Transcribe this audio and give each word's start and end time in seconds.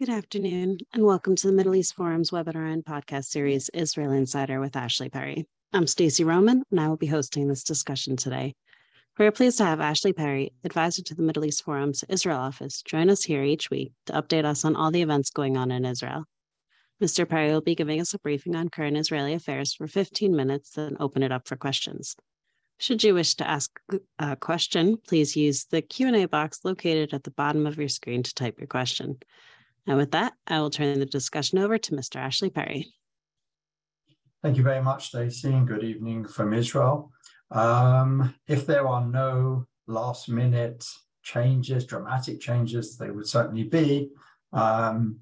Good 0.00 0.10
afternoon, 0.10 0.78
and 0.92 1.04
welcome 1.04 1.34
to 1.34 1.48
the 1.48 1.52
Middle 1.52 1.74
East 1.74 1.96
Forum's 1.96 2.30
webinar 2.30 2.72
and 2.72 2.84
podcast 2.84 3.24
series, 3.24 3.68
Israel 3.70 4.12
Insider 4.12 4.60
with 4.60 4.76
Ashley 4.76 5.08
Perry. 5.08 5.48
I'm 5.72 5.88
Stacey 5.88 6.22
Roman, 6.22 6.62
and 6.70 6.78
I 6.78 6.86
will 6.86 6.96
be 6.96 7.08
hosting 7.08 7.48
this 7.48 7.64
discussion 7.64 8.14
today. 8.14 8.54
We 9.18 9.26
are 9.26 9.32
pleased 9.32 9.58
to 9.58 9.64
have 9.64 9.80
Ashley 9.80 10.12
Perry, 10.12 10.52
advisor 10.62 11.02
to 11.02 11.16
the 11.16 11.24
Middle 11.24 11.44
East 11.44 11.64
Forum's 11.64 12.04
Israel 12.08 12.38
office, 12.38 12.80
join 12.82 13.10
us 13.10 13.24
here 13.24 13.42
each 13.42 13.70
week 13.70 13.90
to 14.06 14.12
update 14.12 14.44
us 14.44 14.64
on 14.64 14.76
all 14.76 14.92
the 14.92 15.02
events 15.02 15.30
going 15.30 15.56
on 15.56 15.72
in 15.72 15.84
Israel. 15.84 16.26
Mr. 17.02 17.28
Perry 17.28 17.50
will 17.50 17.60
be 17.60 17.74
giving 17.74 18.00
us 18.00 18.14
a 18.14 18.20
briefing 18.20 18.54
on 18.54 18.68
current 18.68 18.96
Israeli 18.96 19.34
affairs 19.34 19.74
for 19.74 19.88
15 19.88 20.36
minutes, 20.36 20.70
then 20.70 20.96
open 21.00 21.24
it 21.24 21.32
up 21.32 21.48
for 21.48 21.56
questions. 21.56 22.14
Should 22.78 23.02
you 23.02 23.14
wish 23.14 23.34
to 23.34 23.50
ask 23.50 23.80
a 24.20 24.36
question, 24.36 24.96
please 24.96 25.34
use 25.34 25.64
the 25.64 25.82
Q&A 25.82 26.26
box 26.26 26.60
located 26.62 27.14
at 27.14 27.24
the 27.24 27.32
bottom 27.32 27.66
of 27.66 27.78
your 27.78 27.88
screen 27.88 28.22
to 28.22 28.32
type 28.32 28.60
your 28.60 28.68
question. 28.68 29.18
And 29.88 29.96
with 29.96 30.10
that, 30.10 30.34
I 30.46 30.60
will 30.60 30.68
turn 30.68 30.98
the 31.00 31.06
discussion 31.06 31.58
over 31.58 31.78
to 31.78 31.92
Mr. 31.92 32.16
Ashley 32.16 32.50
Perry. 32.50 32.92
Thank 34.42 34.58
you 34.58 34.62
very 34.62 34.82
much, 34.82 35.08
Stacey, 35.08 35.48
and 35.48 35.66
good 35.66 35.82
evening 35.82 36.26
from 36.26 36.52
Israel. 36.52 37.10
Um, 37.50 38.34
if 38.46 38.66
there 38.66 38.86
are 38.86 39.04
no 39.06 39.66
last 39.86 40.28
minute 40.28 40.84
changes, 41.22 41.86
dramatic 41.86 42.38
changes, 42.38 42.98
they 42.98 43.10
would 43.10 43.26
certainly 43.26 43.64
be. 43.64 44.10
Um, 44.52 45.20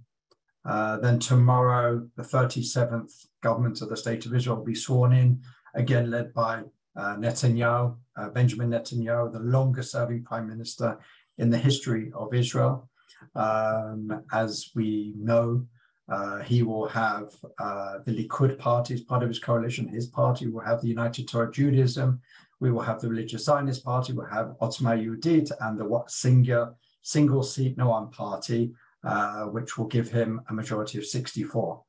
uh, 0.65 0.97
then 0.99 1.21
tomorrow, 1.21 2.05
the 2.17 2.25
37th 2.25 3.27
government 3.45 3.81
of 3.83 3.89
the 3.89 3.97
State 3.97 4.27
of 4.27 4.35
Israel 4.35 4.57
will 4.57 4.65
be 4.65 4.75
sworn 4.75 5.13
in, 5.13 5.41
again 5.77 6.11
led 6.11 6.35
by 6.35 6.63
uh, 6.97 7.15
Netanyahu, 7.17 7.97
uh, 8.17 8.29
Benjamin 8.31 8.71
Netanyahu, 8.71 9.33
the 9.33 9.39
longest 9.39 9.93
serving 9.93 10.25
prime 10.25 10.49
minister 10.49 10.99
in 11.39 11.51
the 11.51 11.59
history 11.59 12.11
of 12.17 12.35
Israel. 12.35 12.91
Um, 13.35 14.25
as 14.33 14.71
we 14.75 15.15
know, 15.17 15.67
uh, 16.09 16.39
he 16.43 16.63
will 16.63 16.87
have 16.89 17.33
uh, 17.59 17.99
the 18.05 18.13
Likud 18.13 18.59
party 18.59 18.95
as 18.95 19.01
part 19.01 19.23
of 19.23 19.29
his 19.29 19.39
coalition. 19.39 19.89
His 19.89 20.07
party 20.07 20.47
will 20.47 20.61
have 20.61 20.81
the 20.81 20.89
United 20.89 21.29
Torah 21.29 21.51
Judaism. 21.51 22.21
We 22.61 22.71
will 22.71 22.83
have 22.83 23.01
the 23.01 23.09
Religious 23.09 23.45
Zionist 23.45 23.85
Party. 23.85 24.13
We'll 24.13 24.27
have 24.27 24.55
Otzma 24.63 24.97
Yehudit 24.97 25.51
and 25.61 25.79
the 25.79 26.05
single, 26.09 26.79
single 27.03 27.43
seat 27.43 27.77
Noam 27.77 28.13
party, 28.13 28.73
uh, 29.05 29.45
which 29.45 29.77
will 29.77 29.87
give 29.87 30.09
him 30.09 30.41
a 30.49 30.55
majority 30.55 30.99
of 30.99 31.07
64. 31.07 31.83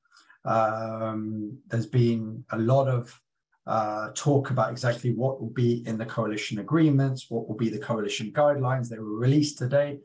Um, 0.46 1.58
there's 1.68 1.86
been 1.86 2.44
a 2.52 2.58
lot 2.58 2.88
of 2.88 3.20
uh, 3.68 4.10
talk 4.16 4.50
about 4.50 4.72
exactly 4.72 5.12
what 5.12 5.40
will 5.40 5.50
be 5.50 5.84
in 5.86 5.98
the 5.98 6.06
coalition 6.06 6.60
agreements, 6.60 7.28
what 7.30 7.48
will 7.48 7.56
be 7.56 7.70
the 7.70 7.80
coalition 7.80 8.32
guidelines. 8.32 8.90
They 8.90 8.98
were 8.98 9.20
released 9.20 9.58
today. 9.58 10.00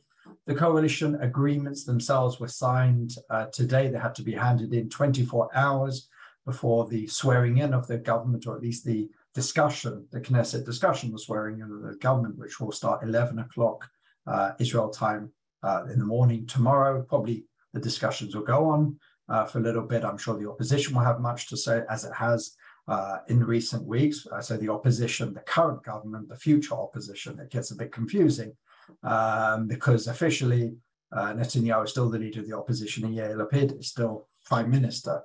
The 0.47 0.55
coalition 0.55 1.17
agreements 1.21 1.85
themselves 1.85 2.41
were 2.41 2.49
signed 2.49 3.15
uh, 3.31 3.47
today. 3.53 3.89
They 3.89 3.99
had 3.99 4.15
to 4.17 4.23
be 4.23 4.33
handed 4.33 4.73
in 4.75 4.89
24 4.89 5.51
hours 5.55 6.09
before 6.45 6.89
the 6.89 7.07
swearing 7.07 7.59
in 7.59 7.73
of 7.73 7.87
the 7.87 7.99
government, 7.99 8.47
or 8.47 8.57
at 8.57 8.63
least 8.63 8.85
the 8.85 9.09
discussion, 9.35 10.07
the 10.11 10.21
Knesset 10.21 10.65
discussion, 10.65 11.13
the 11.13 11.19
swearing 11.19 11.61
in 11.61 11.71
of 11.71 11.83
the 11.83 11.97
government, 12.01 12.39
which 12.39 12.61
will 12.61 12.73
start 12.73 13.05
11 13.05 13.39
o'clock 13.39 13.89
uh, 14.27 14.53
Israel 14.59 14.91
time 14.91 15.33
uh, 15.63 15.85
in 15.93 15.99
the 15.99 16.05
morning 16.05 16.47
tomorrow. 16.47 17.03
Probably 17.03 17.45
the 17.73 17.81
discussions 17.81 18.35
will 18.35 18.43
go 18.43 18.69
on 18.69 18.99
uh, 19.29 19.45
for 19.45 19.59
a 19.59 19.63
little 19.63 19.83
bit. 19.83 20.05
I'm 20.05 20.19
sure 20.19 20.39
the 20.39 20.51
opposition 20.51 20.95
will 20.95 21.03
have 21.03 21.21
much 21.21 21.49
to 21.49 21.57
say, 21.57 21.83
as 21.89 22.05
it 22.05 22.13
has 22.15 22.57
uh, 22.89 23.19
in 23.29 23.45
recent 23.45 23.85
weeks. 23.85 24.27
I 24.33 24.41
say 24.41 24.57
the 24.57 24.73
opposition, 24.73 25.35
the 25.35 25.41
current 25.41 25.83
government, 25.85 26.29
the 26.29 26.37
future 26.37 26.75
opposition. 26.75 27.39
It 27.39 27.51
gets 27.51 27.71
a 27.71 27.77
bit 27.77 27.93
confusing 27.93 28.53
um, 29.03 29.69
because 29.69 30.09
officially 30.09 30.75
uh, 31.13 31.35
Netanyahu 31.35 31.85
is 31.85 31.91
still 31.91 32.11
the 32.11 32.19
leader 32.19 32.41
of 32.41 32.49
the 32.49 32.57
opposition 32.57 33.05
and 33.05 33.15
Yair 33.15 33.37
Lapid 33.37 33.79
is 33.79 33.89
still 33.89 34.29
prime 34.45 34.71
minister. 34.71 35.23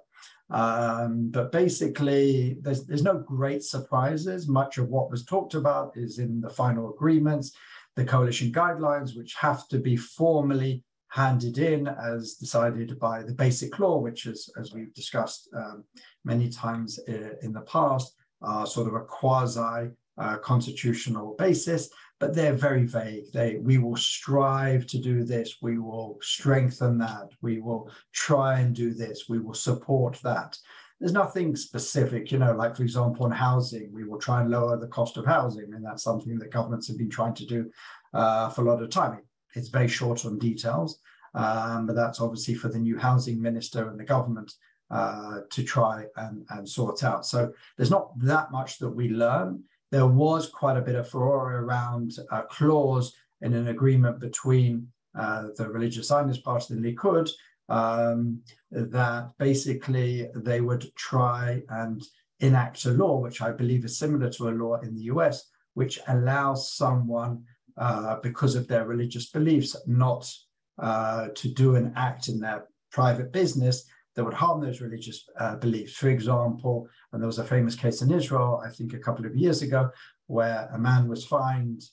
Um, 0.49 1.29
but 1.29 1.51
basically, 1.51 2.57
there's, 2.61 2.85
there's 2.85 3.03
no 3.03 3.17
great 3.17 3.63
surprises. 3.63 4.47
Much 4.47 4.77
of 4.77 4.89
what 4.89 5.11
was 5.11 5.25
talked 5.25 5.55
about 5.55 5.97
is 5.97 6.19
in 6.19 6.39
the 6.39 6.49
final 6.49 6.93
agreements, 6.93 7.51
the 7.95 8.05
coalition 8.05 8.51
guidelines, 8.51 9.17
which 9.17 9.33
have 9.35 9.67
to 9.69 9.79
be 9.79 9.97
formally 9.97 10.83
handed 11.09 11.57
in 11.57 11.87
as 11.87 12.35
decided 12.35 12.99
by 12.99 13.23
the 13.23 13.33
basic 13.33 13.79
law, 13.79 13.97
which 13.97 14.25
is, 14.25 14.49
as 14.59 14.73
we've 14.73 14.93
discussed 14.93 15.49
um, 15.55 15.83
many 16.27 16.49
times 16.49 16.99
in 17.07 17.53
the 17.53 17.61
past, 17.61 18.13
are 18.41 18.67
sort 18.67 18.87
of 18.87 18.93
a 18.93 19.01
quasi 19.01 19.89
uh, 20.17 20.37
constitutional 20.37 21.35
basis, 21.37 21.89
but 22.19 22.33
they're 22.33 22.53
very 22.53 22.85
vague. 22.85 23.31
They, 23.33 23.57
we 23.57 23.77
will 23.77 23.95
strive 23.95 24.87
to 24.87 24.99
do 24.99 25.23
this, 25.23 25.57
we 25.61 25.77
will 25.79 26.17
strengthen 26.21 26.97
that, 26.99 27.29
we 27.41 27.59
will 27.59 27.89
try 28.13 28.59
and 28.59 28.75
do 28.75 28.93
this, 28.93 29.29
we 29.29 29.39
will 29.39 29.53
support 29.53 30.19
that. 30.23 30.57
There's 30.99 31.13
nothing 31.13 31.55
specific, 31.55 32.31
you 32.31 32.39
know, 32.39 32.53
like 32.53 32.75
for 32.75 32.83
example, 32.83 33.25
on 33.25 33.31
housing, 33.31 33.91
we 33.93 34.03
will 34.03 34.17
try 34.17 34.41
and 34.41 34.49
lower 34.49 34.77
the 34.77 34.87
cost 34.87 35.17
of 35.17 35.25
housing. 35.25 35.71
and 35.73 35.85
that's 35.85 36.03
something 36.03 36.39
that 36.39 36.51
governments 36.51 36.87
have 36.87 36.97
been 36.97 37.09
trying 37.09 37.35
to 37.35 37.45
do 37.45 37.71
uh, 38.13 38.49
for 38.49 38.61
a 38.61 38.69
lot 38.71 38.81
of 38.81 38.89
time. 38.89 39.21
It's 39.55 39.69
very 39.69 39.87
short 39.87 40.25
on 40.25 40.39
details, 40.39 40.99
um, 41.35 41.85
but 41.85 41.95
that's 41.95 42.19
obviously 42.19 42.55
for 42.55 42.69
the 42.69 42.79
new 42.79 42.97
housing 42.97 43.39
minister 43.39 43.89
and 43.89 43.99
the 43.99 44.03
government 44.03 44.51
uh, 44.89 45.41
to 45.49 45.63
try 45.63 46.05
and, 46.15 46.45
and 46.49 46.67
sort 46.67 47.03
out. 47.03 47.25
So 47.25 47.51
there's 47.75 47.91
not 47.91 48.17
that 48.19 48.51
much 48.51 48.79
that 48.79 48.89
we 48.89 49.09
learn. 49.09 49.63
There 49.91 50.07
was 50.07 50.49
quite 50.49 50.77
a 50.77 50.81
bit 50.81 50.95
of 50.95 51.09
furore 51.09 51.57
around 51.57 52.13
a 52.31 52.43
clause 52.43 53.13
in 53.41 53.53
an 53.53 53.67
agreement 53.67 54.19
between 54.19 54.87
uh, 55.17 55.47
the 55.55 55.69
religious 55.69 56.07
Zionist 56.07 56.43
party, 56.43 56.73
and 56.73 56.83
Likud, 56.83 57.29
um, 57.69 58.41
that 58.71 59.31
basically 59.37 60.29
they 60.35 60.61
would 60.61 60.93
try 60.95 61.61
and 61.69 62.03
enact 62.39 62.85
a 62.85 62.91
law, 62.91 63.17
which 63.17 63.41
I 63.41 63.51
believe 63.51 63.83
is 63.83 63.97
similar 63.97 64.29
to 64.31 64.49
a 64.49 64.51
law 64.51 64.79
in 64.81 64.95
the 64.95 65.03
US, 65.03 65.49
which 65.73 65.99
allows 66.07 66.71
someone, 66.71 67.43
uh, 67.77 68.17
because 68.21 68.55
of 68.55 68.67
their 68.67 68.85
religious 68.85 69.29
beliefs, 69.29 69.75
not 69.85 70.31
uh, 70.79 71.29
to 71.35 71.47
do 71.49 71.75
an 71.75 71.93
act 71.95 72.27
in 72.27 72.39
their 72.39 72.67
private 72.91 73.31
business 73.31 73.85
that 74.17 74.23
would 74.23 74.33
harm 74.33 74.59
those 74.59 74.81
religious 74.81 75.29
uh, 75.39 75.55
beliefs. 75.57 75.93
For 75.93 76.09
example, 76.09 76.89
and 77.13 77.21
there 77.21 77.27
was 77.27 77.37
a 77.37 77.43
famous 77.43 77.75
case 77.75 78.01
in 78.01 78.11
Israel, 78.11 78.63
I 78.65 78.69
think 78.71 78.93
a 78.93 78.97
couple 78.97 79.27
of 79.27 79.35
years 79.35 79.61
ago, 79.61 79.91
where 80.25 80.67
a 80.73 80.79
man 80.79 81.07
was 81.07 81.23
fined, 81.23 81.83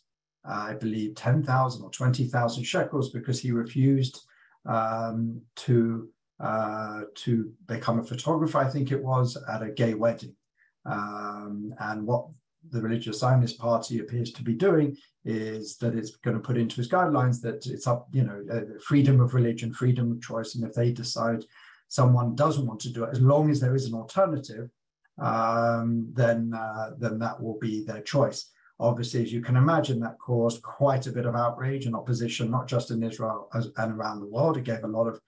uh, 0.49 0.69
I 0.71 0.73
believe, 0.73 1.17
10,000 1.17 1.83
or 1.85 1.91
20,000 1.91 2.65
shekels 2.65 3.11
because 3.11 3.41
he 3.41 3.53
refused 3.53 4.23
um, 4.65 5.43
to, 5.57 6.09
uh, 6.41 7.03
to 7.15 7.53
become 7.67 7.99
a 7.99 8.05
photographer, 8.05 8.57
I 8.57 8.71
think 8.71 8.91
it 8.91 9.05
was, 9.05 9.37
at 9.47 9.63
a 9.63 9.71
gay 9.71 9.93
wedding. 9.93 10.35
Um, 10.87 11.75
and 11.79 12.07
what 12.07 12.29
the 12.71 12.81
religious 12.81 13.19
Zionist 13.19 13.59
party 13.59 13.99
appears 13.99 14.33
to 14.33 14.43
be 14.43 14.55
doing 14.55 14.97
is 15.27 15.77
that 15.77 15.95
it's 15.95 16.17
going 16.17 16.39
to 16.39 16.43
put 16.43 16.57
into 16.57 16.81
its 16.81 16.89
guidelines 16.89 17.43
that 17.43 17.67
it's 17.67 17.87
up, 17.87 18.09
you 18.13 18.25
know, 18.25 18.43
uh, 18.51 18.79
freedom 18.83 19.21
of 19.21 19.35
religion, 19.35 19.75
freedom 19.75 20.11
of 20.11 20.23
choice. 20.23 20.55
And 20.55 20.65
if 20.65 20.73
they 20.73 20.91
decide 20.91 21.45
someone 21.89 22.35
doesn't 22.35 22.67
want 22.67 22.81
to 22.81 22.93
do 22.93 23.05
it, 23.05 23.11
as 23.13 23.21
long 23.21 23.51
as 23.51 23.61
there 23.61 23.75
is 23.75 23.87
an 23.87 23.95
alternative, 23.95 24.71
um, 25.19 26.09
then 26.13 26.53
uh, 26.55 26.91
then 26.99 27.19
that 27.21 27.41
will 27.41 27.59
be 27.59 27.85
their 27.85 28.03
choice. 28.03 28.51
Obviously, 28.81 29.23
as 29.23 29.33
you 29.33 29.41
can 29.41 29.57
imagine, 29.57 30.01
that 30.01 30.19
caused 30.19 30.63
quite 30.63 31.07
a 31.07 31.13
bit 31.13 31.27
of 31.27 31.37
outrage 31.37 31.87
and 31.87 31.95
opposition, 31.95 32.51
not 32.51 32.67
just 32.67 32.91
in 32.91 33.03
Israel 33.03 33.49
as, 33.55 33.71
and 33.77 33.93
around 33.93 34.21
the 34.21 34.27
world. 34.27 34.57
It 34.57 34.65
gave 34.65 34.83
a 34.83 34.89
lot 34.89 35.07
of 35.07 35.21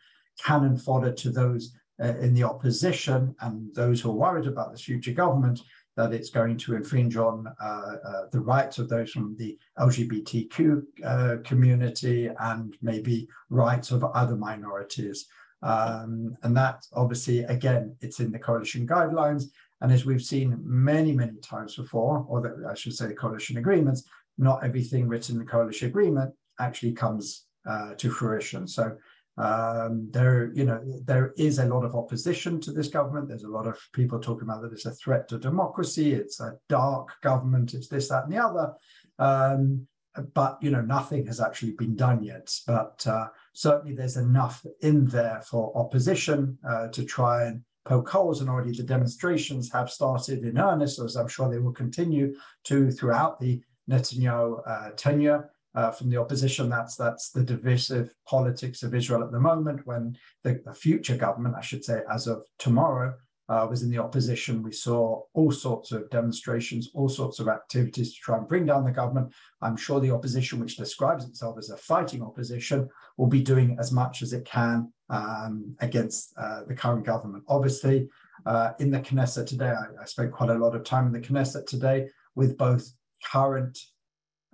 cannon 0.44 0.76
fodder 0.76 1.12
to 1.12 1.30
those 1.30 1.72
uh, 2.02 2.14
in 2.20 2.34
the 2.34 2.42
opposition 2.42 3.34
and 3.40 3.74
those 3.74 4.00
who 4.00 4.10
are 4.10 4.14
worried 4.14 4.46
about 4.46 4.72
this 4.72 4.82
future 4.82 5.12
government 5.12 5.60
that 5.96 6.12
it's 6.12 6.28
going 6.28 6.58
to 6.58 6.76
infringe 6.76 7.16
on 7.16 7.46
uh, 7.58 7.64
uh, 7.64 8.22
the 8.30 8.40
rights 8.40 8.78
of 8.78 8.88
those 8.88 9.10
from 9.10 9.34
the 9.38 9.58
LGBTQ 9.78 10.82
uh, 11.04 11.36
community 11.42 12.30
and 12.40 12.76
maybe 12.82 13.26
rights 13.48 13.90
of 13.90 14.04
other 14.04 14.36
minorities. 14.36 15.26
Um, 15.62 16.36
and 16.42 16.56
that 16.56 16.84
obviously, 16.92 17.40
again, 17.44 17.96
it's 18.00 18.20
in 18.20 18.30
the 18.30 18.38
coalition 18.38 18.86
guidelines. 18.86 19.44
And 19.80 19.92
as 19.92 20.06
we've 20.06 20.22
seen 20.22 20.58
many, 20.62 21.12
many 21.12 21.38
times 21.40 21.76
before, 21.76 22.24
or 22.28 22.40
the, 22.40 22.68
I 22.70 22.74
should 22.74 22.94
say 22.94 23.06
the 23.06 23.14
coalition 23.14 23.58
agreements, 23.58 24.04
not 24.38 24.64
everything 24.64 25.08
written 25.08 25.36
in 25.36 25.38
the 25.40 25.50
coalition 25.50 25.88
agreement 25.88 26.32
actually 26.58 26.92
comes 26.92 27.46
uh, 27.68 27.94
to 27.94 28.10
fruition. 28.10 28.66
So 28.66 28.96
um, 29.38 30.08
there, 30.12 30.50
you 30.54 30.64
know, 30.64 30.80
there 31.04 31.34
is 31.36 31.58
a 31.58 31.66
lot 31.66 31.84
of 31.84 31.94
opposition 31.94 32.60
to 32.62 32.72
this 32.72 32.88
government. 32.88 33.28
There's 33.28 33.42
a 33.42 33.48
lot 33.48 33.66
of 33.66 33.78
people 33.92 34.18
talking 34.18 34.48
about 34.48 34.62
that 34.62 34.72
it's 34.72 34.86
a 34.86 34.92
threat 34.92 35.28
to 35.28 35.38
democracy. 35.38 36.14
It's 36.14 36.40
a 36.40 36.54
dark 36.68 37.10
government. 37.22 37.74
It's 37.74 37.88
this, 37.88 38.08
that, 38.08 38.24
and 38.24 38.32
the 38.32 38.42
other. 38.42 38.72
Um, 39.18 39.86
but 40.32 40.58
you 40.62 40.70
know, 40.70 40.80
nothing 40.80 41.26
has 41.26 41.40
actually 41.40 41.72
been 41.72 41.96
done 41.96 42.22
yet. 42.22 42.50
But 42.66 43.06
uh, 43.06 43.28
certainly, 43.56 43.94
there's 43.94 44.18
enough 44.18 44.56
in 44.82 45.06
there 45.06 45.40
for 45.50 45.76
opposition 45.76 46.58
uh, 46.70 46.88
to 46.96 47.02
try 47.04 47.44
and 47.46 47.62
poke 47.84 48.08
holes, 48.08 48.40
and 48.40 48.50
already 48.50 48.74
the 48.76 48.82
demonstrations 48.82 49.72
have 49.72 49.88
started 49.90 50.44
in 50.44 50.58
earnest, 50.58 50.98
as 50.98 51.16
I'm 51.16 51.28
sure 51.28 51.48
they 51.48 51.64
will 51.64 51.72
continue 51.84 52.34
to 52.68 52.90
throughout 52.90 53.40
the 53.40 53.62
Netanyahu 53.88 54.62
uh, 54.72 54.90
tenure. 54.96 55.50
uh, 55.76 55.90
from 55.90 56.08
the 56.10 56.16
opposition. 56.16 56.68
That's 56.68 56.96
that's 56.96 57.30
the 57.30 57.44
divisive 57.44 58.12
politics 58.26 58.82
of 58.82 58.94
Israel 58.94 59.22
at 59.22 59.30
the 59.30 59.38
moment. 59.38 59.86
When 59.86 60.16
the, 60.42 60.60
the 60.64 60.74
future 60.74 61.16
government, 61.16 61.54
I 61.56 61.60
should 61.60 61.84
say, 61.84 62.00
as 62.10 62.26
of 62.26 62.44
tomorrow, 62.58 63.14
uh, 63.48 63.66
was 63.68 63.82
in 63.82 63.90
the 63.90 63.98
opposition. 63.98 64.62
We 64.62 64.72
saw 64.72 65.22
all 65.34 65.52
sorts 65.52 65.92
of 65.92 66.10
demonstrations, 66.10 66.90
all 66.94 67.08
sorts 67.08 67.38
of 67.38 67.48
activities 67.48 68.14
to 68.14 68.20
try 68.20 68.38
and 68.38 68.48
bring 68.48 68.66
down 68.66 68.84
the 68.84 68.90
government. 68.90 69.32
I'm 69.62 69.76
sure 69.76 70.00
the 70.00 70.10
opposition, 70.10 70.58
which 70.58 70.76
describes 70.76 71.24
itself 71.24 71.56
as 71.58 71.70
a 71.70 71.76
fighting 71.76 72.22
opposition, 72.22 72.88
will 73.16 73.28
be 73.28 73.42
doing 73.42 73.76
as 73.78 73.92
much 73.92 74.22
as 74.22 74.32
it 74.32 74.44
can 74.44 74.92
um, 75.10 75.76
against 75.80 76.34
uh, 76.36 76.64
the 76.66 76.74
current 76.74 77.04
government. 77.04 77.44
Obviously, 77.48 78.08
uh, 78.46 78.72
in 78.80 78.90
the 78.90 79.00
Knesset 79.00 79.46
today, 79.46 79.70
I, 79.70 80.02
I, 80.02 80.04
spent 80.04 80.32
quite 80.32 80.50
a 80.50 80.58
lot 80.58 80.74
of 80.74 80.84
time 80.84 81.06
in 81.06 81.12
the 81.12 81.20
Knesset 81.20 81.66
today 81.66 82.08
with 82.34 82.56
both 82.56 82.88
current 83.24 83.78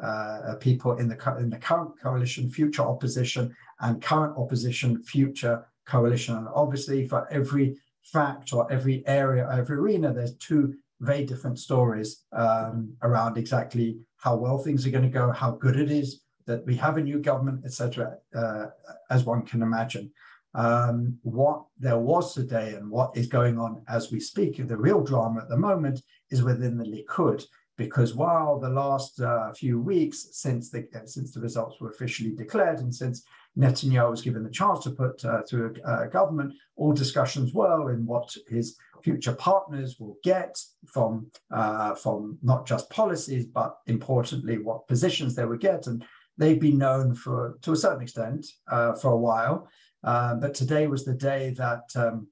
uh, 0.02 0.54
people 0.60 0.96
in 0.96 1.08
the 1.08 1.36
in 1.38 1.50
the 1.50 1.58
current 1.58 1.92
coalition, 2.02 2.50
future 2.50 2.82
opposition, 2.82 3.54
and 3.80 4.02
current 4.02 4.36
opposition, 4.36 5.02
future 5.02 5.66
coalition. 5.86 6.36
And 6.36 6.48
obviously, 6.54 7.06
for 7.06 7.26
every 7.30 7.76
fact 8.04 8.52
or 8.52 8.70
every 8.72 9.06
area, 9.06 9.48
every 9.52 9.76
arena, 9.76 10.12
there's 10.12 10.36
two 10.36 10.74
very 11.00 11.24
different 11.24 11.58
stories 11.58 12.24
um, 12.32 12.92
around 13.02 13.36
exactly 13.36 13.98
how 14.18 14.36
well 14.36 14.58
things 14.58 14.86
are 14.86 14.90
going 14.90 15.02
to 15.02 15.10
go, 15.10 15.30
how 15.32 15.50
good 15.50 15.76
it 15.76 15.90
is 15.90 16.22
that 16.46 16.64
we 16.66 16.76
have 16.76 16.96
a 16.96 17.02
new 17.02 17.18
government, 17.18 17.64
etc., 17.64 18.16
uh, 18.34 18.66
as 19.10 19.24
one 19.24 19.42
can 19.42 19.62
imagine. 19.62 20.10
Um, 20.54 21.18
what 21.22 21.64
there 21.78 21.98
was 21.98 22.34
today 22.34 22.74
and 22.74 22.90
what 22.90 23.16
is 23.16 23.26
going 23.26 23.58
on 23.58 23.82
as 23.88 24.12
we 24.12 24.20
speak, 24.20 24.56
the 24.66 24.76
real 24.76 25.02
drama 25.02 25.40
at 25.40 25.48
the 25.48 25.56
moment 25.56 26.02
is 26.30 26.42
within 26.42 26.76
the 26.76 26.84
Likud, 26.84 27.44
because 27.78 28.14
while 28.14 28.58
the 28.58 28.68
last 28.68 29.20
uh, 29.20 29.52
few 29.54 29.80
weeks 29.80 30.28
since 30.32 30.70
the 30.70 30.86
since 31.06 31.32
the 31.32 31.40
results 31.40 31.80
were 31.80 31.90
officially 31.90 32.32
declared 32.32 32.80
and 32.80 32.94
since 32.94 33.24
Netanyahu 33.58 34.10
was 34.10 34.22
given 34.22 34.42
the 34.42 34.50
chance 34.50 34.82
to 34.84 34.90
put 34.90 35.24
uh, 35.24 35.42
through 35.42 35.74
a, 35.84 36.04
a, 36.04 36.08
government. 36.08 36.54
All 36.76 36.92
discussions 36.92 37.52
were 37.52 37.92
in 37.92 38.06
what 38.06 38.34
his 38.48 38.76
future 39.04 39.34
partners 39.34 39.96
will 40.00 40.16
get 40.24 40.58
from 40.86 41.26
uh, 41.50 41.94
from 41.94 42.38
not 42.42 42.66
just 42.66 42.88
policies, 42.90 43.46
but 43.46 43.76
importantly, 43.86 44.58
what 44.58 44.88
positions 44.88 45.34
they 45.34 45.44
would 45.44 45.60
get. 45.60 45.86
And 45.86 46.04
they've 46.38 46.60
been 46.60 46.78
known 46.78 47.14
for, 47.14 47.58
to 47.62 47.72
a 47.72 47.76
certain 47.76 48.02
extent, 48.02 48.46
uh, 48.70 48.94
for 48.94 49.12
a 49.12 49.18
while. 49.18 49.68
Uh, 50.02 50.34
but 50.34 50.54
today 50.54 50.86
was 50.86 51.04
the 51.04 51.14
day 51.14 51.50
that 51.50 51.84
um, 51.94 52.26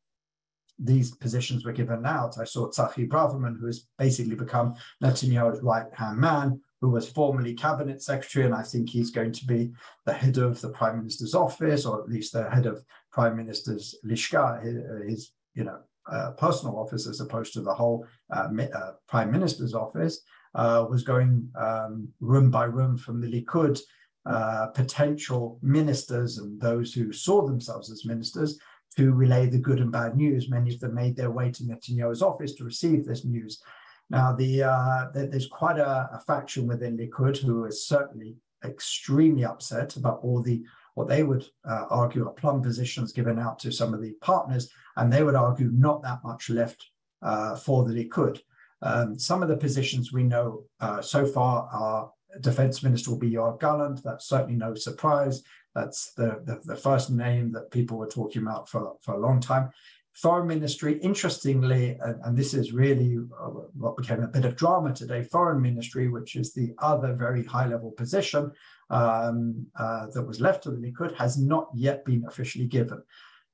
these 0.78 1.14
positions 1.14 1.64
were 1.64 1.72
given 1.72 2.06
out. 2.06 2.38
I 2.38 2.44
saw 2.44 2.68
Tzachi 2.68 3.08
Braverman, 3.08 3.60
who 3.60 3.66
has 3.66 3.86
basically 3.98 4.34
become 4.34 4.74
Netanyahu's 5.02 5.62
right 5.62 5.86
hand 5.94 6.18
man, 6.18 6.60
who 6.80 6.90
was 6.90 7.08
formerly 7.08 7.54
cabinet 7.54 8.02
secretary, 8.02 8.46
and 8.46 8.54
I 8.54 8.62
think 8.62 8.88
he's 8.88 9.10
going 9.10 9.32
to 9.32 9.46
be 9.46 9.72
the 10.06 10.12
head 10.12 10.38
of 10.38 10.60
the 10.60 10.70
prime 10.70 10.98
minister's 10.98 11.34
office, 11.34 11.84
or 11.84 12.02
at 12.02 12.08
least 12.08 12.32
the 12.32 12.48
head 12.48 12.66
of 12.66 12.82
prime 13.12 13.36
minister's 13.36 13.94
lishka, 14.04 14.62
his, 14.62 15.08
his 15.08 15.32
you 15.54 15.64
know 15.64 15.80
uh, 16.10 16.32
personal 16.32 16.78
office, 16.78 17.06
as 17.06 17.20
opposed 17.20 17.52
to 17.54 17.60
the 17.60 17.74
whole 17.74 18.06
uh, 18.34 18.48
uh, 18.74 18.92
prime 19.08 19.30
minister's 19.30 19.74
office, 19.74 20.22
uh, 20.54 20.86
was 20.88 21.02
going 21.02 21.48
um, 21.58 22.08
room 22.20 22.50
by 22.50 22.64
room 22.64 22.96
from 22.96 23.20
the 23.20 23.28
Likud. 23.28 23.80
Uh, 24.26 24.66
potential 24.74 25.58
ministers 25.62 26.36
and 26.36 26.60
those 26.60 26.92
who 26.92 27.10
saw 27.10 27.40
themselves 27.40 27.90
as 27.90 28.04
ministers 28.04 28.58
to 28.94 29.12
relay 29.12 29.46
the 29.46 29.58
good 29.58 29.80
and 29.80 29.90
bad 29.90 30.14
news. 30.14 30.50
Many 30.50 30.74
of 30.74 30.80
them 30.80 30.94
made 30.94 31.16
their 31.16 31.30
way 31.30 31.50
to 31.50 31.62
Netanyahu's 31.62 32.20
office 32.20 32.54
to 32.56 32.64
receive 32.64 33.06
this 33.06 33.24
news. 33.24 33.62
Now, 34.10 34.32
the, 34.32 34.64
uh, 34.64 35.06
there's 35.14 35.46
quite 35.46 35.78
a, 35.78 36.10
a, 36.12 36.20
faction 36.26 36.66
within 36.66 36.98
Likud 36.98 37.38
who 37.38 37.64
is 37.64 37.86
certainly 37.86 38.36
extremely 38.64 39.44
upset 39.44 39.96
about 39.96 40.20
all 40.22 40.42
the 40.42 40.64
what 40.94 41.06
they 41.06 41.22
would 41.22 41.46
uh, 41.64 41.86
argue 41.88 42.26
are 42.26 42.32
plum 42.32 42.60
positions 42.60 43.12
given 43.12 43.38
out 43.38 43.60
to 43.60 43.70
some 43.70 43.94
of 43.94 44.02
the 44.02 44.12
partners, 44.20 44.68
and 44.96 45.10
they 45.10 45.22
would 45.22 45.36
argue 45.36 45.70
not 45.72 46.02
that 46.02 46.18
much 46.24 46.50
left 46.50 46.84
uh, 47.22 47.54
for 47.54 47.84
the 47.84 47.94
Likud. 47.94 48.40
Um, 48.82 49.18
some 49.18 49.42
of 49.42 49.48
the 49.48 49.56
positions 49.56 50.12
we 50.12 50.24
know 50.24 50.64
uh, 50.80 51.00
so 51.00 51.24
far 51.24 51.68
are 51.72 52.10
Defense 52.40 52.82
Minister 52.82 53.10
will 53.10 53.18
be 53.18 53.30
Yoav 53.30 53.60
Gallant. 53.60 54.02
That's 54.02 54.28
certainly 54.28 54.56
no 54.56 54.74
surprise. 54.74 55.42
That's 55.74 56.12
the, 56.14 56.42
the, 56.44 56.60
the, 56.64 56.76
first 56.76 57.10
name 57.10 57.52
that 57.52 57.70
people 57.70 57.96
were 57.96 58.08
talking 58.08 58.42
about 58.42 58.68
for, 58.68 58.96
for 59.02 59.14
a 59.14 59.20
long 59.20 59.40
time. 59.40 59.70
Foreign 60.14 60.48
Ministry, 60.48 60.98
interestingly, 60.98 61.96
and, 62.00 62.20
and, 62.24 62.36
this 62.36 62.52
is 62.52 62.72
really 62.72 63.16
uh, 63.16 63.46
what 63.74 63.96
became 63.96 64.22
a 64.22 64.28
bit 64.28 64.44
of 64.44 64.56
drama 64.56 64.92
today, 64.92 65.22
Foreign 65.22 65.62
Ministry, 65.62 66.08
which 66.08 66.36
is 66.36 66.52
the 66.52 66.74
other 66.78 67.14
very 67.14 67.44
high 67.44 67.66
level 67.66 67.92
position 67.92 68.50
um, 68.90 69.66
uh, 69.78 70.06
that 70.12 70.26
was 70.26 70.40
left 70.40 70.64
to 70.64 70.72
the 70.72 70.76
Likud, 70.76 71.14
has 71.16 71.38
not 71.38 71.68
yet 71.74 72.04
been 72.04 72.24
officially 72.26 72.66
given. 72.66 73.00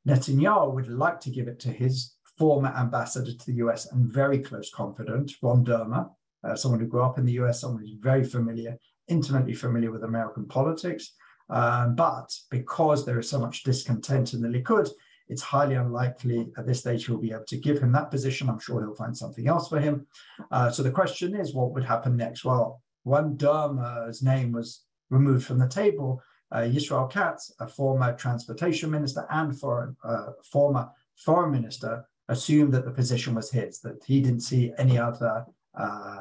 Netanyahu 0.08 0.74
would 0.74 0.88
like 0.88 1.20
to 1.20 1.30
give 1.30 1.46
it 1.46 1.60
to 1.60 1.68
his 1.68 2.14
former 2.38 2.72
ambassador 2.76 3.32
to 3.32 3.46
the 3.46 3.58
US 3.64 3.92
and 3.92 4.10
very 4.10 4.38
close 4.38 4.70
confidant, 4.70 5.32
Ron 5.42 5.64
Dermer, 5.64 6.08
uh, 6.44 6.56
someone 6.56 6.80
who 6.80 6.86
grew 6.86 7.02
up 7.02 7.18
in 7.18 7.26
the 7.26 7.32
US, 7.32 7.60
someone 7.60 7.80
who's 7.80 7.96
very 8.00 8.24
familiar, 8.24 8.78
intimately 9.08 9.54
familiar 9.54 9.90
with 9.90 10.04
American 10.04 10.46
politics. 10.46 11.12
Um, 11.48 11.94
but 11.94 12.34
because 12.50 13.04
there 13.04 13.18
is 13.18 13.30
so 13.30 13.38
much 13.38 13.62
discontent 13.62 14.34
in 14.34 14.42
the 14.42 14.48
Likud, 14.48 14.90
it's 15.28 15.42
highly 15.42 15.74
unlikely 15.74 16.48
at 16.56 16.66
this 16.66 16.80
stage 16.80 17.06
he'll 17.06 17.18
be 17.18 17.32
able 17.32 17.44
to 17.44 17.56
give 17.56 17.78
him 17.78 17.92
that 17.92 18.10
position. 18.10 18.48
I'm 18.48 18.60
sure 18.60 18.80
he'll 18.80 18.94
find 18.94 19.16
something 19.16 19.48
else 19.48 19.68
for 19.68 19.80
him. 19.80 20.06
Uh, 20.50 20.70
so 20.70 20.82
the 20.82 20.90
question 20.90 21.34
is, 21.34 21.54
what 21.54 21.72
would 21.72 21.84
happen 21.84 22.16
next? 22.16 22.44
Well, 22.44 22.82
when 23.02 23.36
Dermer's 23.36 24.22
name 24.22 24.52
was 24.52 24.84
removed 25.10 25.46
from 25.46 25.58
the 25.58 25.68
table, 25.68 26.22
uh, 26.52 26.58
Yisrael 26.58 27.10
Katz, 27.10 27.52
a 27.60 27.66
former 27.66 28.14
transportation 28.14 28.90
minister 28.90 29.26
and 29.30 29.58
foreign, 29.58 29.96
uh, 30.04 30.30
former 30.44 30.88
foreign 31.16 31.52
minister, 31.52 32.06
assumed 32.28 32.72
that 32.74 32.84
the 32.84 32.90
position 32.90 33.34
was 33.34 33.50
his, 33.50 33.80
that 33.80 34.02
he 34.04 34.20
didn't 34.20 34.40
see 34.40 34.72
any 34.78 34.98
other 34.98 35.44
uh, 35.78 36.18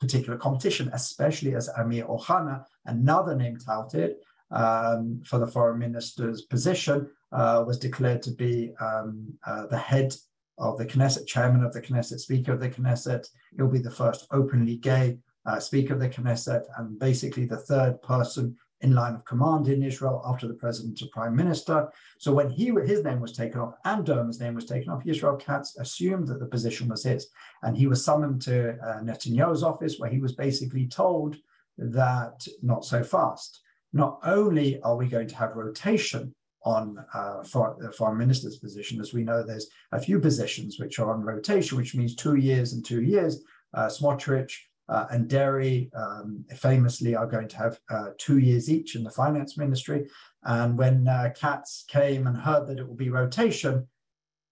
particular 0.00 0.38
competition, 0.38 0.90
especially 0.92 1.54
as 1.54 1.68
Amir 1.68 2.04
Ohana, 2.06 2.64
another 2.86 3.34
name 3.34 3.56
touted 3.56 4.16
um, 4.50 5.22
for 5.24 5.38
the 5.38 5.46
foreign 5.46 5.78
minister's 5.78 6.42
position, 6.42 7.08
uh, 7.34 7.64
was 7.66 7.78
declared 7.78 8.22
to 8.22 8.30
be 8.30 8.72
um, 8.80 9.26
uh, 9.46 9.66
the 9.66 9.78
head 9.78 10.14
of 10.58 10.78
the 10.78 10.86
Knesset, 10.86 11.26
chairman 11.26 11.64
of 11.64 11.72
the 11.72 11.82
Knesset, 11.82 12.20
speaker 12.20 12.52
of 12.52 12.60
the 12.60 12.70
Knesset. 12.70 13.26
He'll 13.56 13.68
be 13.68 13.80
the 13.80 13.90
first 13.90 14.26
openly 14.30 14.76
gay 14.76 15.18
uh, 15.46 15.58
speaker 15.58 15.94
of 15.94 16.00
the 16.00 16.08
Knesset 16.08 16.64
and 16.78 16.98
basically 16.98 17.44
the 17.44 17.56
third 17.56 18.00
person 18.02 18.56
in 18.80 18.94
line 18.94 19.14
of 19.14 19.24
command 19.24 19.66
in 19.68 19.82
Israel 19.82 20.22
after 20.26 20.46
the 20.46 20.54
president 20.54 21.00
and 21.00 21.10
prime 21.10 21.34
minister. 21.34 21.88
So 22.18 22.32
when 22.32 22.50
he 22.50 22.66
his 22.84 23.02
name 23.02 23.20
was 23.20 23.32
taken 23.32 23.60
off 23.60 23.74
and 23.84 24.04
Dermer's 24.04 24.40
name 24.40 24.54
was 24.54 24.66
taken 24.66 24.90
off, 24.90 25.06
Israel 25.06 25.36
Katz 25.36 25.76
assumed 25.78 26.28
that 26.28 26.38
the 26.38 26.46
position 26.46 26.88
was 26.88 27.02
his. 27.02 27.28
And 27.62 27.76
he 27.76 27.86
was 27.86 28.04
summoned 28.04 28.42
to 28.42 28.74
uh, 28.74 29.00
Netanyahu's 29.00 29.62
office 29.62 29.98
where 29.98 30.10
he 30.10 30.20
was 30.20 30.34
basically 30.34 30.86
told 30.86 31.36
that 31.78 32.46
not 32.62 32.84
so 32.84 33.02
fast. 33.02 33.60
Not 33.92 34.20
only 34.22 34.80
are 34.82 34.96
we 34.96 35.08
going 35.08 35.28
to 35.28 35.36
have 35.36 35.56
rotation 35.56 36.34
on 36.64 37.04
uh, 37.12 37.42
for, 37.44 37.76
the 37.78 37.92
foreign 37.92 38.18
minister's 38.18 38.58
position. 38.58 39.00
As 39.00 39.12
we 39.12 39.22
know, 39.22 39.42
there's 39.42 39.68
a 39.92 40.00
few 40.00 40.18
positions 40.18 40.78
which 40.78 40.98
are 40.98 41.12
on 41.12 41.22
rotation, 41.22 41.76
which 41.76 41.94
means 41.94 42.14
two 42.14 42.36
years 42.36 42.72
and 42.72 42.84
two 42.84 43.02
years. 43.02 43.42
Uh, 43.74 43.86
Smotrich 43.86 44.52
uh, 44.88 45.06
and 45.10 45.28
Deri 45.28 45.90
um, 45.94 46.44
famously 46.56 47.14
are 47.14 47.26
going 47.26 47.48
to 47.48 47.56
have 47.56 47.78
uh, 47.90 48.10
two 48.18 48.38
years 48.38 48.70
each 48.70 48.96
in 48.96 49.02
the 49.02 49.10
finance 49.10 49.56
ministry. 49.58 50.08
And 50.44 50.76
when 50.76 51.08
uh, 51.08 51.32
Katz 51.38 51.84
came 51.88 52.26
and 52.26 52.36
heard 52.36 52.66
that 52.66 52.78
it 52.78 52.86
will 52.86 52.94
be 52.94 53.10
rotation, 53.10 53.86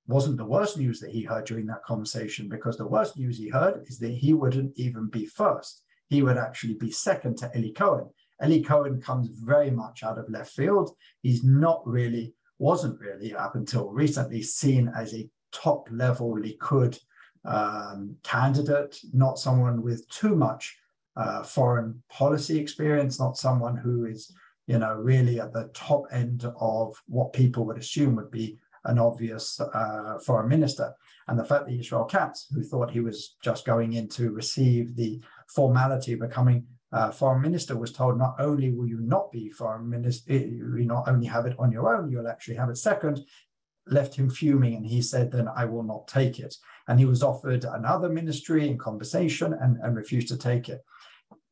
wasn't 0.07 0.37
the 0.37 0.45
worst 0.45 0.77
news 0.79 1.01
that 1.01 1.11
he 1.11 1.23
heard 1.23 1.45
during 1.45 1.67
that 1.67 1.85
conversation, 1.85 2.49
because 2.49 2.77
the 2.77 2.87
worst 2.87 3.17
news 3.17 3.39
he 3.39 3.49
heard 3.49 3.85
is 3.87 3.99
that 3.99 4.11
he 4.11 4.33
wouldn't 4.33 4.73
even 4.77 5.09
be 5.09 5.27
first. 5.27 5.83
He 6.09 6.23
would 6.23 6.37
actually 6.37 6.75
be 6.75 6.91
second 6.91 7.39
to 7.39 7.51
Eli 7.57 7.73
Cohen. 7.73 8.11
Eli 8.45 8.63
Cohen 8.63 9.01
comes 9.01 9.29
very 9.29 9.71
much 9.71 10.03
out 10.03 10.19
of 10.19 10.29
left 10.29 10.53
field. 10.53 10.91
He's 11.23 11.45
not 11.45 11.87
really, 11.87 12.35
wasn't 12.59 13.01
really 13.01 13.35
up 13.35 13.55
until 13.55 13.91
recently 13.91 14.43
seen 14.43 14.91
as 14.97 15.15
a 15.15 15.29
top 15.53 15.89
level 15.91 16.37
Likud 16.37 16.99
um, 17.45 18.17
candidate, 18.23 18.99
not 19.13 19.39
someone 19.39 19.83
with 19.83 20.09
too 20.09 20.35
much 20.35 20.77
uh, 21.17 21.43
foreign 21.43 22.03
policy 22.09 22.59
experience, 22.59 23.21
not 23.21 23.37
someone 23.37 23.77
who 23.77 24.07
is, 24.07 24.33
you 24.67 24.79
know, 24.79 24.95
really 24.95 25.41
at 25.41 25.53
the 25.53 25.71
top 25.75 26.05
end 26.11 26.51
of 26.59 27.01
what 27.07 27.33
people 27.33 27.65
would 27.65 27.79
assume 27.79 28.17
would 28.17 28.31
be 28.31 28.59
an 28.85 28.99
obvious 28.99 29.61
uh, 29.61 30.19
foreign 30.25 30.49
minister. 30.49 30.93
And 31.29 31.39
the 31.39 31.45
fact 31.45 31.67
that 31.67 31.79
Israel 31.79 32.05
Katz, 32.05 32.49
who 32.53 32.63
thought 32.63 32.91
he 32.91 33.01
was 33.01 33.37
just 33.43 33.65
going 33.65 33.93
in 33.93 34.09
to 34.09 34.33
receive 34.33 34.97
the 34.97 35.21
formality 35.55 36.15
of 36.15 36.21
becoming 36.21 36.67
uh, 36.93 37.11
foreign 37.11 37.41
minister 37.41 37.77
was 37.77 37.93
told 37.93 38.19
not 38.19 38.37
only 38.39 38.71
will 38.71 38.87
you 38.87 39.01
not 39.01 39.33
be 39.33 39.51
foreign 39.51 39.89
minister, 39.89 40.33
you 40.33 40.85
not 40.85 41.09
only 41.09 41.27
have 41.27 41.47
it 41.47 41.57
on 41.59 41.73
your 41.73 41.95
own, 41.95 42.11
you'll 42.11 42.29
actually 42.29 42.57
have 42.57 42.69
it 42.69 42.77
second, 42.77 43.25
left 43.87 44.15
him 44.15 44.29
fuming. 44.29 44.75
And 44.75 44.87
he 44.87 45.01
said, 45.01 45.33
then 45.33 45.49
I 45.57 45.65
will 45.65 45.83
not 45.83 46.07
take 46.07 46.39
it. 46.39 46.55
And 46.89 46.99
he 46.99 47.07
was 47.07 47.23
offered 47.23 47.65
another 47.65 48.09
ministry 48.09 48.69
in 48.69 48.77
conversation 48.77 49.55
and, 49.55 49.79
and 49.83 49.97
refused 49.97 50.29
to 50.29 50.37
take 50.37 50.69
it. 50.69 50.85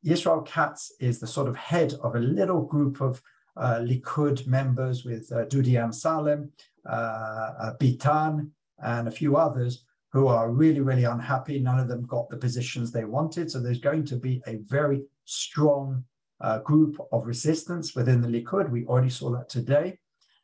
Yisrael 0.04 0.46
Katz 0.46 0.92
is 1.00 1.20
the 1.20 1.26
sort 1.26 1.48
of 1.48 1.56
head 1.56 1.94
of 2.02 2.14
a 2.14 2.20
little 2.20 2.62
group 2.62 3.00
of 3.00 3.22
uh, 3.56 3.80
Likud 3.80 4.46
members 4.46 5.04
with 5.04 5.30
uh, 5.32 5.44
Dudi 5.46 5.72
Amsalem, 5.72 6.50
uh, 6.88 6.92
uh, 6.92 7.76
Bitan, 7.78 8.50
and 8.82 9.08
a 9.08 9.10
few 9.10 9.36
others 9.36 9.84
who 10.12 10.26
are 10.26 10.50
really, 10.50 10.80
really 10.80 11.04
unhappy. 11.04 11.60
None 11.60 11.78
of 11.78 11.88
them 11.88 12.06
got 12.06 12.28
the 12.28 12.36
positions 12.36 12.90
they 12.90 13.04
wanted. 13.04 13.50
So 13.50 13.60
there's 13.60 13.78
going 13.78 14.04
to 14.06 14.16
be 14.16 14.42
a 14.46 14.56
very 14.66 15.02
strong 15.30 16.04
uh, 16.40 16.58
group 16.58 16.96
of 17.12 17.26
resistance 17.26 17.94
within 17.94 18.20
the 18.20 18.28
Likud. 18.28 18.70
We 18.70 18.86
already 18.86 19.10
saw 19.10 19.30
that 19.30 19.48
today. 19.48 19.98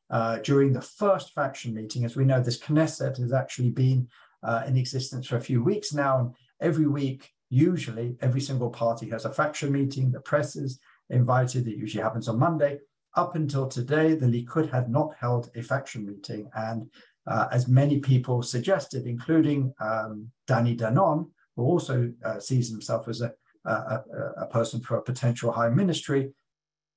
Uh, 0.08 0.38
during 0.38 0.72
the 0.72 0.80
first 0.80 1.34
faction 1.34 1.74
meeting, 1.74 2.04
as 2.04 2.14
we 2.14 2.24
know, 2.24 2.40
this 2.40 2.60
Knesset 2.60 3.18
has 3.18 3.32
actually 3.32 3.70
been 3.70 4.06
uh, 4.44 4.62
in 4.66 4.76
existence 4.76 5.26
for 5.26 5.36
a 5.36 5.40
few 5.40 5.62
weeks 5.62 5.92
now. 5.92 6.20
And 6.20 6.34
every 6.60 6.86
week, 6.86 7.28
usually, 7.50 8.16
every 8.20 8.40
single 8.40 8.70
party 8.70 9.10
has 9.10 9.24
a 9.24 9.32
faction 9.32 9.72
meeting. 9.72 10.12
The 10.12 10.20
press 10.20 10.54
is 10.54 10.78
invited. 11.10 11.66
It 11.66 11.76
usually 11.76 12.04
happens 12.04 12.28
on 12.28 12.38
Monday. 12.38 12.78
Up 13.16 13.34
until 13.34 13.66
today, 13.66 14.14
the 14.14 14.26
Likud 14.26 14.70
had 14.70 14.88
not 14.88 15.14
held 15.18 15.50
a 15.56 15.62
faction 15.62 16.06
meeting. 16.06 16.48
And 16.54 16.88
uh, 17.26 17.48
as 17.50 17.66
many 17.66 17.98
people 17.98 18.42
suggested, 18.42 19.06
including 19.06 19.74
um, 19.80 20.30
Danny 20.46 20.76
Danon, 20.76 21.30
who 21.56 21.64
also 21.64 22.12
uh, 22.24 22.38
sees 22.38 22.70
himself 22.70 23.08
as 23.08 23.22
a, 23.22 23.32
a, 23.70 24.04
a, 24.42 24.46
person 24.46 24.80
for 24.80 24.96
a 24.96 25.02
potential 25.02 25.52
high 25.52 25.68
ministry, 25.68 26.32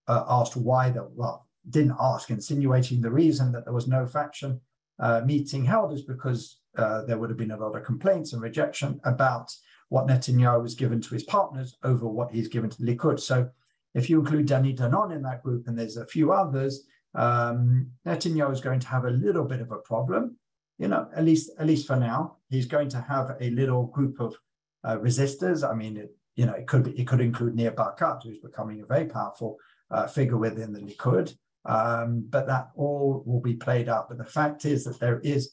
uh, 0.08 0.24
asked 0.28 0.56
why 0.56 0.90
the, 0.90 1.10
well, 1.16 1.48
didn't 1.70 1.96
ask, 2.00 2.30
insinuating 2.30 3.02
the 3.02 3.12
reason 3.12 3.52
that 3.52 3.66
there 3.66 3.74
was 3.74 3.88
no 3.88 4.06
faction 4.06 4.60
uh, 5.00 5.22
meeting 5.26 5.66
held 5.66 5.94
is 5.94 6.02
because 6.02 6.60
uh, 6.78 7.04
there 7.06 7.18
would 7.18 7.30
have 7.30 7.38
been 7.38 7.52
a 7.52 7.58
lot 7.58 7.76
of 7.76 7.84
complaints 7.84 8.34
and 8.34 8.42
rejection 8.42 9.00
about 9.04 9.52
what 9.90 10.08
Netanyahu 10.08 10.62
was 10.62 10.76
given 10.76 11.02
to 11.02 11.14
his 11.14 11.24
partners 11.24 11.78
over 11.84 12.08
what 12.08 12.32
he's 12.32 12.48
given 12.48 12.70
to 12.70 12.82
Likud. 12.84 13.20
So 13.20 13.50
if 13.96 14.10
you 14.10 14.20
include 14.20 14.46
Danny 14.46 14.76
Danon 14.76 15.16
in 15.16 15.24
that 15.24 15.44
group, 15.44 15.68
and 15.68 15.78
there's 15.78 15.98
a 15.98 16.06
few 16.06 16.32
others, 16.32 16.86
um, 17.16 17.90
Netanyahu 18.06 18.54
is 18.54 18.62
going 18.62 18.80
to 18.82 18.88
have 18.88 19.06
a 19.06 19.10
little 19.12 19.46
bit 19.46 19.62
of 19.62 19.72
a 19.72 19.78
problem. 19.78 20.38
You 20.78 20.88
know, 20.88 21.10
at 21.16 21.26
least 21.26 21.52
at 21.60 21.66
least 21.66 21.88
for 21.88 21.96
now, 21.96 22.38
he's 22.50 22.66
going 22.66 22.90
to 22.90 23.02
have 23.02 23.36
a 23.42 23.50
little 23.50 23.88
group 23.88 24.20
of 24.20 24.36
uh, 24.84 24.98
resistors. 24.98 25.70
I 25.70 25.74
mean, 25.74 25.98
it, 25.98 26.16
you 26.39 26.46
know, 26.46 26.53
it 26.53 26.67
could 26.67 26.84
be, 26.84 26.91
it 27.00 27.08
could 27.08 27.22
include 27.22 27.55
Nir 27.55 27.72
Barkat, 27.72 28.24
who's 28.24 28.39
becoming 28.39 28.81
a 28.81 28.86
very 28.86 29.05
powerful 29.05 29.58
uh, 29.91 30.08
figure 30.08 30.38
within 30.38 30.74
the 30.74 30.79
Likud. 30.79 31.36
Um, 31.65 32.25
but 32.29 32.48
that 32.48 32.69
all 32.75 33.24
will 33.25 33.41
be 33.41 33.55
played 33.55 33.89
out. 33.89 34.08
But 34.08 34.17
the 34.17 34.24
fact 34.39 34.65
is 34.65 34.86
that 34.86 35.00
there 35.00 35.19
is 35.19 35.51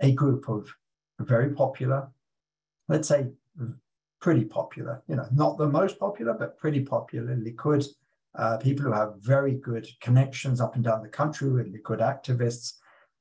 a 0.00 0.12
group 0.12 0.48
of 0.48 0.72
very 1.18 1.52
popular, 1.52 2.08
let's 2.88 3.08
say 3.08 3.26
pretty 4.20 4.44
popular, 4.44 5.02
you 5.08 5.16
know, 5.16 5.26
not 5.32 5.58
the 5.58 5.68
most 5.68 5.98
popular, 5.98 6.34
but 6.34 6.58
pretty 6.58 6.82
popular 6.82 7.36
Likud 7.36 7.84
uh, 8.36 8.56
people 8.58 8.84
who 8.84 8.92
have 8.92 9.14
very 9.20 9.54
good 9.54 9.86
connections 10.00 10.60
up 10.60 10.74
and 10.74 10.84
down 10.84 11.02
the 11.02 11.08
country 11.08 11.50
with 11.50 11.74
Likud 11.74 12.00
activists, 12.00 12.74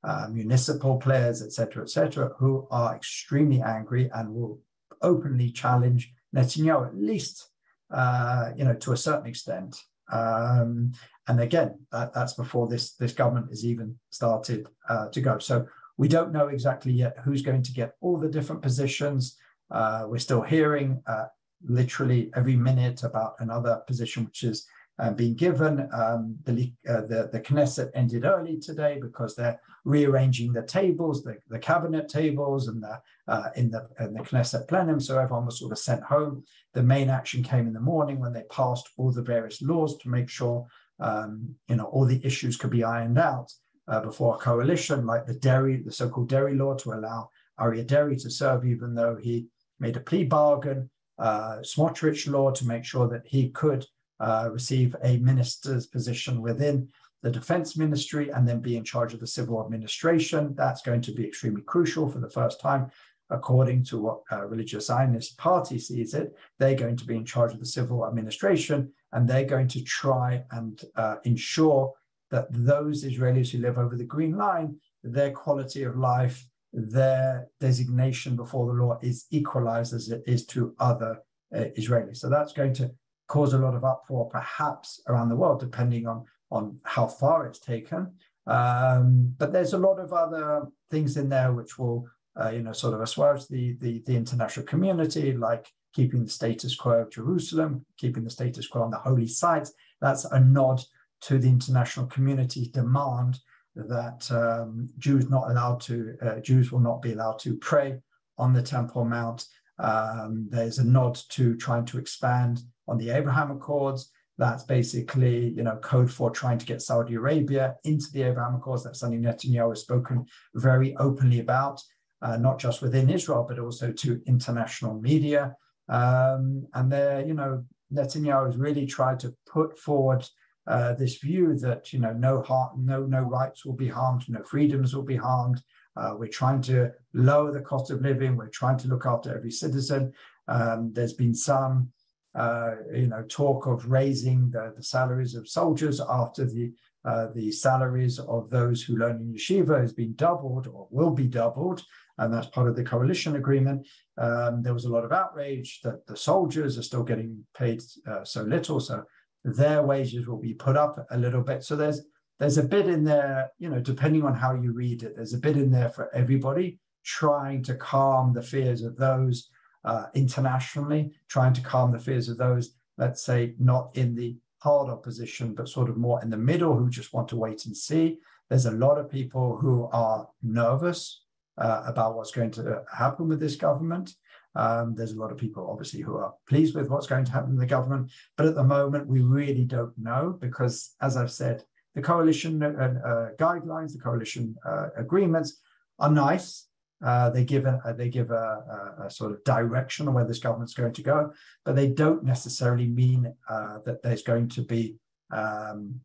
uh, 0.04 0.28
municipal 0.32 0.98
players, 0.98 1.42
etc., 1.42 1.84
etc., 1.84 2.32
who 2.38 2.68
are 2.72 2.96
extremely 2.96 3.62
angry 3.62 4.10
and 4.14 4.34
will 4.34 4.60
openly 5.02 5.52
challenge 5.52 6.14
Netanyahu, 6.36 6.88
at 6.88 6.96
least, 6.98 7.50
uh, 7.92 8.52
you 8.56 8.64
know, 8.64 8.76
to 8.76 8.92
a 8.94 8.98
certain 8.98 9.28
extent. 9.28 9.76
Um, 10.12 10.92
and 11.28 11.40
again, 11.40 11.80
that, 11.92 12.14
that's 12.14 12.34
before 12.34 12.68
this 12.68 12.94
this 12.96 13.14
government 13.14 13.52
is 13.52 13.66
even 13.66 13.96
started 14.10 14.68
uh, 14.90 15.10
to 15.10 15.22
go. 15.22 15.38
So 15.40 15.68
we 15.98 16.08
don't 16.08 16.32
know 16.32 16.48
exactly 16.48 16.92
yet 16.92 17.18
who's 17.24 17.42
going 17.42 17.62
to 17.64 17.74
get 17.74 17.94
all 18.02 18.18
the 18.18 18.30
different 18.30 18.62
positions. 18.62 19.38
Uh, 19.70 20.06
we're 20.08 20.18
still 20.18 20.42
hearing 20.42 21.02
uh, 21.06 21.26
literally 21.64 22.32
every 22.36 22.56
minute 22.56 23.04
about 23.04 23.36
another 23.40 23.82
position, 23.86 24.26
which 24.26 24.44
is 24.44 24.66
uh, 25.00 25.12
being 25.12 25.34
given. 25.34 25.90
Um, 25.94 26.38
the, 26.44 26.74
uh, 26.88 27.02
the, 27.02 27.30
the 27.32 27.40
Knesset 27.40 27.90
ended 27.96 28.26
early 28.26 28.60
today 28.60 29.00
because 29.02 29.36
they're 29.36 29.60
rearranging 29.86 30.52
the 30.52 30.64
tables, 30.64 31.24
the, 31.24 31.38
the 31.48 31.60
cabinet 31.60 32.10
tables, 32.10 32.68
and 32.68 32.84
the 32.84 33.00
uh, 33.28 33.50
in 33.56 33.72
the 33.72 33.88
in 34.00 34.14
the 34.14 34.20
Knesset 34.20 34.68
plenum. 34.68 35.00
So 35.00 35.18
everyone 35.18 35.46
was 35.46 35.60
sort 35.60 35.72
of 35.72 35.80
sent 35.80 36.04
home. 36.04 36.44
The 36.74 36.84
main 36.84 37.10
action 37.10 37.44
came 37.44 37.68
in 37.68 37.74
the 37.74 37.80
morning 37.80 38.20
when 38.20 38.34
they 38.34 38.44
passed 38.52 38.90
all 38.98 39.12
the 39.12 39.22
various 39.22 39.62
laws 39.62 39.98
to 40.00 40.10
make 40.10 40.30
sure 40.30 40.66
um, 41.00 41.56
you 41.70 41.78
know 41.78 41.86
all 41.86 42.06
the 42.06 42.24
issues 42.26 42.58
could 42.58 42.72
be 42.72 42.84
ironed 42.84 43.18
out 43.18 43.52
uh, 43.88 44.02
before 44.02 44.36
a 44.36 44.40
coalition, 44.40 45.06
like 45.06 45.26
the 45.26 45.34
Deri, 45.34 45.78
the 45.78 45.92
so-called 45.92 46.30
Deri 46.30 46.56
law, 46.56 46.76
to 46.76 46.92
allow 46.92 47.30
Aryeh 47.60 47.88
Deri 47.88 48.18
to 48.18 48.30
serve 48.30 48.66
even 48.66 48.96
though 48.96 49.16
he 49.16 49.48
made 49.80 49.96
a 49.96 50.02
plea 50.02 50.26
bargain. 50.26 50.90
Uh, 51.18 51.58
Smotrich 51.64 52.32
law 52.32 52.50
to 52.50 52.66
make 52.66 52.86
sure 52.86 53.08
that 53.10 53.24
he 53.26 53.50
could 53.50 53.86
uh, 54.20 54.50
receive 54.52 54.96
a 55.04 55.18
minister's 55.18 55.88
position 55.88 56.42
within 56.42 56.88
the 57.22 57.32
defense 57.32 57.78
ministry 57.78 58.30
and 58.30 58.48
then 58.48 58.60
be 58.60 58.78
in 58.78 58.84
charge 58.84 59.14
of 59.14 59.20
the 59.20 59.28
civil 59.28 59.64
administration. 59.64 60.54
That's 60.56 60.82
going 60.82 61.02
to 61.02 61.12
be 61.12 61.28
extremely 61.28 61.62
crucial 61.62 62.08
for 62.08 62.20
the 62.20 62.30
first 62.30 62.62
time, 62.62 62.90
according 63.30 63.84
to 63.86 64.00
what 64.00 64.22
uh, 64.32 64.46
Religious 64.46 64.88
Zionist 64.88 65.38
Party 65.38 65.80
sees 65.80 66.14
it. 66.14 66.34
They're 66.60 66.76
going 66.76 66.98
to 66.98 67.06
be 67.06 67.16
in 67.16 67.26
charge 67.26 67.54
of 67.54 67.60
the 67.60 67.66
civil 67.66 68.06
administration 68.06 68.92
and 69.12 69.28
they're 69.28 69.46
going 69.46 69.68
to 69.70 69.84
try 69.84 70.44
and 70.52 70.82
uh, 70.96 71.16
ensure 71.26 71.94
that 72.32 72.48
those 72.52 73.04
Israelis 73.04 73.50
who 73.50 73.58
live 73.58 73.78
over 73.78 73.96
the 73.96 74.04
Green 74.04 74.38
Line, 74.38 74.78
their 75.04 75.32
quality 75.32 75.84
of 75.84 75.98
life, 75.98 76.48
their 76.72 77.48
designation 77.60 78.36
before 78.36 78.68
the 78.68 78.84
law 78.84 79.00
is 79.02 79.26
equalized 79.32 79.94
as 79.94 80.10
it 80.10 80.22
is 80.28 80.46
to 80.46 80.76
other 80.80 81.18
uh, 81.56 81.66
Israelis. 81.78 82.18
So 82.18 82.30
that's 82.30 82.54
going 82.54 82.74
to 82.76 82.92
cause 83.30 83.54
a 83.54 83.58
lot 83.66 83.76
of 83.76 83.86
uproar, 83.86 84.28
perhaps 84.30 85.02
around 85.08 85.30
the 85.30 85.42
world, 85.42 85.62
depending 85.62 86.06
on 86.06 86.26
on 86.52 86.80
how 86.84 87.08
far 87.08 87.46
it's 87.46 87.60
taken. 87.60 88.12
Um, 88.48 89.36
but 89.38 89.54
there's 89.54 89.74
a 89.74 89.78
lot 89.88 90.00
of 90.00 90.12
other 90.12 90.68
things 90.90 91.16
in 91.16 91.30
there 91.30 91.54
which 91.54 91.78
will, 91.78 92.08
uh, 92.42 92.50
you 92.50 92.64
know, 92.64 92.74
sort 92.74 92.96
of 92.96 93.02
assuage 93.02 93.48
the, 93.48 93.78
the 93.80 94.04
the 94.08 94.16
international 94.16 94.66
community, 94.66 95.32
like 95.34 95.66
keeping 95.94 96.24
the 96.24 96.30
status 96.30 96.76
quo 96.76 97.04
of 97.04 97.12
Jerusalem, 97.12 97.86
keeping 97.98 98.24
the 98.24 98.30
status 98.30 98.68
quo 98.68 98.82
on 98.82 98.92
the 98.92 98.98
holy 98.98 99.28
sites. 99.28 99.72
That's 100.02 100.26
a 100.26 100.40
nod 100.40 100.82
to 101.22 101.38
the 101.38 101.50
international 101.50 102.08
community's 102.08 102.70
demand 102.70 103.40
that 103.76 104.30
um, 104.32 104.90
Jews 104.98 105.30
not 105.30 105.50
allowed 105.52 105.82
to, 105.82 106.16
uh, 106.22 106.40
Jews 106.40 106.72
will 106.72 106.80
not 106.80 107.02
be 107.02 107.14
allowed 107.14 107.40
to 107.40 107.56
pray 107.58 108.00
on 108.38 108.54
the 108.54 108.62
Temple 108.62 109.06
Mount. 109.06 109.46
Um, 109.78 110.48
there's 110.50 110.80
a 110.80 110.84
nod 110.84 111.20
to 111.30 111.56
trying 111.56 111.86
to 111.86 112.00
expand 112.00 112.62
on 112.90 112.98
the 112.98 113.12
Abraham 113.12 113.52
Accords. 113.52 114.12
That's 114.38 114.64
basically, 114.64 115.50
you 115.50 115.64
know, 115.64 115.78
code 115.78 116.12
for 116.12 116.32
trying 116.32 116.58
to 116.60 116.66
get 116.66 116.82
Saudi 116.82 117.16
Arabia 117.16 117.76
into 117.84 118.08
the 118.14 118.24
Abraham 118.24 118.56
Accords. 118.56 118.84
That's 118.84 119.00
something 119.00 119.22
Netanyahu 119.22 119.70
has 119.70 119.82
spoken 119.82 120.26
very 120.56 120.96
openly 120.96 121.40
about, 121.40 121.82
uh, 122.22 122.38
not 122.38 122.58
just 122.58 122.82
within 122.82 123.10
Israel, 123.10 123.46
but 123.48 123.60
also 123.60 123.92
to 123.92 124.22
international 124.28 125.00
media. 125.02 125.56
Um, 125.90 126.68
and 126.74 126.92
there, 126.92 127.26
you 127.26 127.34
know, 127.34 127.66
Netanyahu 127.94 128.46
has 128.48 128.58
really 128.58 128.86
tried 128.86 129.20
to 129.22 129.36
put 129.46 129.78
forward 129.78 130.26
uh, 130.68 130.94
this 130.94 131.18
view 131.18 131.58
that 131.58 131.92
you 131.92 132.00
know 132.00 132.14
no 132.14 132.42
heart, 132.44 132.78
no 132.78 133.04
no 133.06 133.22
rights 133.22 133.66
will 133.66 133.76
be 133.76 133.88
harmed, 133.88 134.24
no 134.30 134.44
freedoms 134.44 134.96
will 134.96 135.04
be 135.04 135.16
harmed. 135.16 135.62
Uh, 135.98 136.14
we're 136.18 136.28
trying 136.28 136.62
to 136.62 136.92
lower 137.14 137.52
the 137.52 137.62
cost 137.62 137.92
of 137.92 138.02
living. 138.02 138.38
We're 138.38 138.50
trying 138.50 138.78
to 138.78 138.88
look 138.88 139.06
after 139.06 139.36
every 139.36 139.52
citizen. 139.52 140.14
Um, 140.48 140.92
there's 140.94 141.14
been 141.14 141.34
some 141.34 141.92
uh, 142.36 142.76
you 142.94 143.08
know, 143.08 143.24
talk 143.28 143.66
of 143.66 143.90
raising 143.90 144.50
the, 144.52 144.74
the 144.76 144.84
salaries 144.84 145.36
of 145.36 145.48
soldiers 145.48 146.00
after 146.00 146.46
the 146.46 146.72
uh, 147.06 147.28
the 147.34 147.50
salaries 147.50 148.20
of 148.20 148.50
those 148.50 148.84
who 148.84 148.98
learn 148.98 149.22
in 149.22 149.34
yeshiva 149.34 149.80
has 149.80 149.94
been 149.94 150.14
doubled 150.16 150.68
or 150.68 150.88
will 150.92 151.12
be 151.12 151.28
doubled, 151.28 151.82
and 152.18 152.34
that's 152.34 152.48
part 152.48 152.68
of 152.68 152.76
the 152.76 152.84
coalition 152.84 153.38
agreement. 153.38 153.88
Um, 154.18 154.62
there 154.62 154.74
was 154.74 154.84
a 154.84 154.90
lot 154.90 155.06
of 155.06 155.14
outrage 155.14 155.80
that 155.84 156.06
the 156.08 156.18
soldiers 156.18 156.78
are 156.78 156.84
still 156.84 157.04
getting 157.04 157.46
paid 157.58 157.82
uh, 158.06 158.26
so 158.26 158.44
little, 158.44 158.82
so 158.82 159.06
their 159.46 159.82
wages 159.82 160.28
will 160.28 160.42
be 160.42 160.54
put 160.54 160.76
up 160.76 161.06
a 161.10 161.18
little 161.18 161.42
bit. 161.42 161.64
So 161.64 161.76
there's 161.76 162.02
there's 162.40 162.58
a 162.58 162.64
bit 162.64 162.88
in 162.88 163.04
there, 163.04 163.50
you 163.60 163.70
know, 163.70 163.80
depending 163.80 164.24
on 164.24 164.36
how 164.36 164.54
you 164.54 164.72
read 164.72 165.04
it, 165.04 165.14
there's 165.16 165.34
a 165.34 165.40
bit 165.40 165.58
in 165.58 165.72
there 165.72 165.90
for 165.90 166.14
everybody 166.14 166.80
trying 167.04 167.64
to 167.64 167.76
calm 167.76 168.34
the 168.34 168.42
fears 168.42 168.82
of 168.82 168.96
those 168.98 169.50
uh, 169.86 170.06
internationally, 170.14 171.14
trying 171.28 171.54
to 171.54 171.62
calm 171.62 171.92
the 171.92 172.00
fears 172.00 172.30
of 172.30 172.38
those, 172.38 172.76
let's 172.98 173.24
say, 173.24 173.56
not 173.60 173.92
in 173.96 174.16
the 174.16 174.38
hard 174.60 174.90
opposition, 174.90 175.54
but 175.54 175.70
sort 175.70 175.90
of 175.90 175.98
more 175.98 176.22
in 176.22 176.30
the 176.30 176.38
middle 176.38 176.76
who 176.76 176.90
just 176.90 177.14
want 177.14 177.28
to 177.30 177.38
wait 177.38 177.66
and 177.66 177.76
see. 177.76 178.18
There's 178.50 178.66
a 178.66 178.72
lot 178.72 178.98
of 178.98 179.10
people 179.10 179.58
who 179.58 179.88
are 179.92 180.28
nervous 180.44 181.24
uh, 181.58 181.84
about 181.86 182.16
what's 182.16 182.32
going 182.32 182.52
to 182.52 182.84
happen 182.92 183.28
with 183.28 183.40
this 183.40 183.56
government. 183.56 184.16
Um, 184.56 184.96
there's 184.96 185.12
a 185.12 185.20
lot 185.20 185.32
of 185.32 185.38
people, 185.38 185.70
obviously, 185.70 186.02
who 186.02 186.18
are 186.18 186.34
pleased 186.48 186.76
with 186.76 186.90
what's 186.90 187.08
going 187.08 187.26
to 187.26 187.32
happen 187.32 187.52
in 187.52 187.58
the 187.58 187.66
government. 187.66 188.12
But 188.36 188.48
at 188.48 188.56
the 188.56 188.64
moment, 188.64 189.08
we 189.08 189.22
really 189.22 189.66
don't 189.66 189.98
know 189.98 190.38
because, 190.40 190.96
as 191.02 191.16
I've 191.16 191.32
said, 191.32 191.64
the 191.96 192.02
coalition 192.02 192.62
uh, 192.64 192.68
uh, 192.68 193.30
guidelines, 193.38 193.94
the 193.94 194.00
coalition 194.00 194.56
uh, 194.66 194.88
agreements 194.98 195.60
are 196.00 196.12
nice, 196.12 196.69
Uh, 197.04 197.30
they 197.30 197.46
give 197.46 197.66
a 197.66 197.96
they 197.98 198.10
give 198.10 198.30
a, 198.30 198.94
a, 199.00 199.06
a, 199.06 199.10
sort 199.10 199.32
of 199.32 199.42
direction 199.46 200.08
on 200.08 200.14
where 200.14 200.26
this 200.28 200.40
government's 200.40 200.74
going 200.74 200.92
to 200.92 201.02
go, 201.02 201.32
but 201.64 201.76
they 201.76 201.88
don't 201.88 202.26
necessarily 202.26 202.88
mean 202.88 203.34
uh, 203.50 203.78
that 203.86 204.04
there's 204.04 204.22
going 204.24 204.50
to 204.50 204.62
be 204.62 204.96
um, 205.32 205.98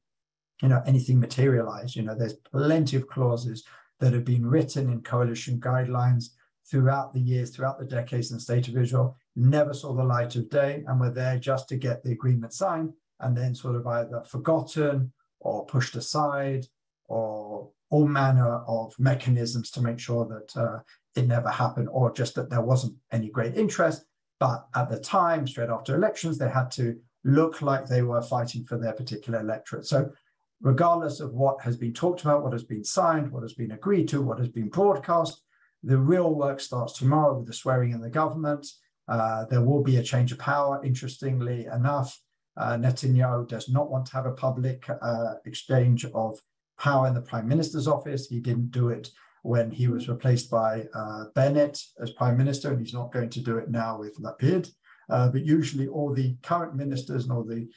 you 0.62 0.68
know 0.68 0.80
anything 0.86 1.18
materialized. 1.18 1.96
You 1.96 2.02
know, 2.02 2.14
there's 2.14 2.34
plenty 2.34 2.96
of 2.96 3.08
clauses 3.08 3.64
that 3.98 4.12
have 4.12 4.24
been 4.24 4.46
written 4.46 4.88
in 4.88 5.02
coalition 5.02 5.58
guidelines 5.58 6.30
throughout 6.70 7.12
the 7.12 7.20
years, 7.20 7.50
throughout 7.50 7.78
the 7.78 7.84
decades 7.84 8.30
in 8.30 8.36
the 8.36 8.40
state 8.40 8.68
of 8.68 8.76
Israel, 8.76 9.16
never 9.36 9.74
saw 9.74 9.92
the 9.92 10.02
light 10.02 10.36
of 10.36 10.48
day, 10.48 10.84
and 10.86 11.00
were 11.00 11.10
there 11.10 11.38
just 11.38 11.68
to 11.68 11.76
get 11.76 12.02
the 12.02 12.12
agreement 12.12 12.52
signed, 12.52 12.92
and 13.20 13.36
then 13.36 13.54
sort 13.54 13.74
of 13.74 13.86
either 13.86 14.22
forgotten 14.26 15.12
or 15.40 15.66
pushed 15.66 15.96
aside 15.96 16.66
or 17.06 17.70
all 17.90 18.06
manner 18.06 18.62
of 18.66 18.94
mechanisms 18.98 19.70
to 19.72 19.80
make 19.80 19.98
sure 19.98 20.26
that 20.26 20.60
uh, 20.60 20.78
it 21.14 21.26
never 21.26 21.48
happened, 21.48 21.88
or 21.90 22.12
just 22.12 22.34
that 22.34 22.50
there 22.50 22.60
wasn't 22.60 22.94
any 23.12 23.30
great 23.30 23.56
interest. 23.56 24.04
But 24.40 24.66
at 24.74 24.90
the 24.90 24.98
time, 24.98 25.46
straight 25.46 25.70
after 25.70 25.94
elections, 25.94 26.38
they 26.38 26.48
had 26.48 26.70
to 26.72 26.96
look 27.24 27.62
like 27.62 27.86
they 27.86 28.02
were 28.02 28.22
fighting 28.22 28.64
for 28.64 28.78
their 28.78 28.92
particular 28.92 29.40
electorate. 29.40 29.86
So, 29.86 30.10
regardless 30.60 31.20
of 31.20 31.32
what 31.32 31.60
has 31.62 31.76
been 31.76 31.92
talked 31.92 32.22
about, 32.22 32.42
what 32.42 32.52
has 32.52 32.64
been 32.64 32.84
signed, 32.84 33.30
what 33.30 33.42
has 33.42 33.54
been 33.54 33.72
agreed 33.72 34.08
to, 34.08 34.22
what 34.22 34.38
has 34.38 34.48
been 34.48 34.68
broadcast, 34.68 35.42
the 35.82 35.98
real 35.98 36.34
work 36.34 36.60
starts 36.60 36.98
tomorrow 36.98 37.36
with 37.36 37.46
the 37.46 37.52
swearing 37.52 37.92
in 37.92 38.00
the 38.00 38.10
government. 38.10 38.66
Uh, 39.06 39.44
there 39.50 39.60
will 39.60 39.82
be 39.82 39.98
a 39.98 40.02
change 40.02 40.32
of 40.32 40.38
power. 40.38 40.80
Interestingly 40.82 41.66
enough, 41.66 42.18
uh, 42.56 42.72
Netanyahu 42.76 43.46
does 43.46 43.68
not 43.68 43.90
want 43.90 44.06
to 44.06 44.12
have 44.14 44.26
a 44.26 44.32
public 44.32 44.88
uh, 44.88 45.34
exchange 45.44 46.06
of 46.06 46.40
power 46.78 47.06
in 47.06 47.14
the 47.14 47.20
prime 47.20 47.48
minister's 47.48 47.88
office. 47.88 48.26
He 48.26 48.40
didn't 48.40 48.70
do 48.70 48.88
it 48.88 49.10
when 49.42 49.70
he 49.70 49.88
was 49.88 50.08
replaced 50.08 50.50
by 50.50 50.84
uh, 50.94 51.24
Bennett 51.34 51.82
as 52.00 52.10
prime 52.12 52.36
minister, 52.36 52.70
and 52.70 52.80
he's 52.80 52.94
not 52.94 53.12
going 53.12 53.30
to 53.30 53.40
do 53.40 53.58
it 53.58 53.70
now 53.70 53.98
with 53.98 54.18
Lapid. 54.20 54.70
Uh, 55.10 55.28
but 55.28 55.44
usually, 55.44 55.86
all 55.86 56.14
the 56.14 56.36
current 56.42 56.74
ministers 56.74 57.24
and 57.24 57.32
all 57.32 57.44
the 57.44 57.68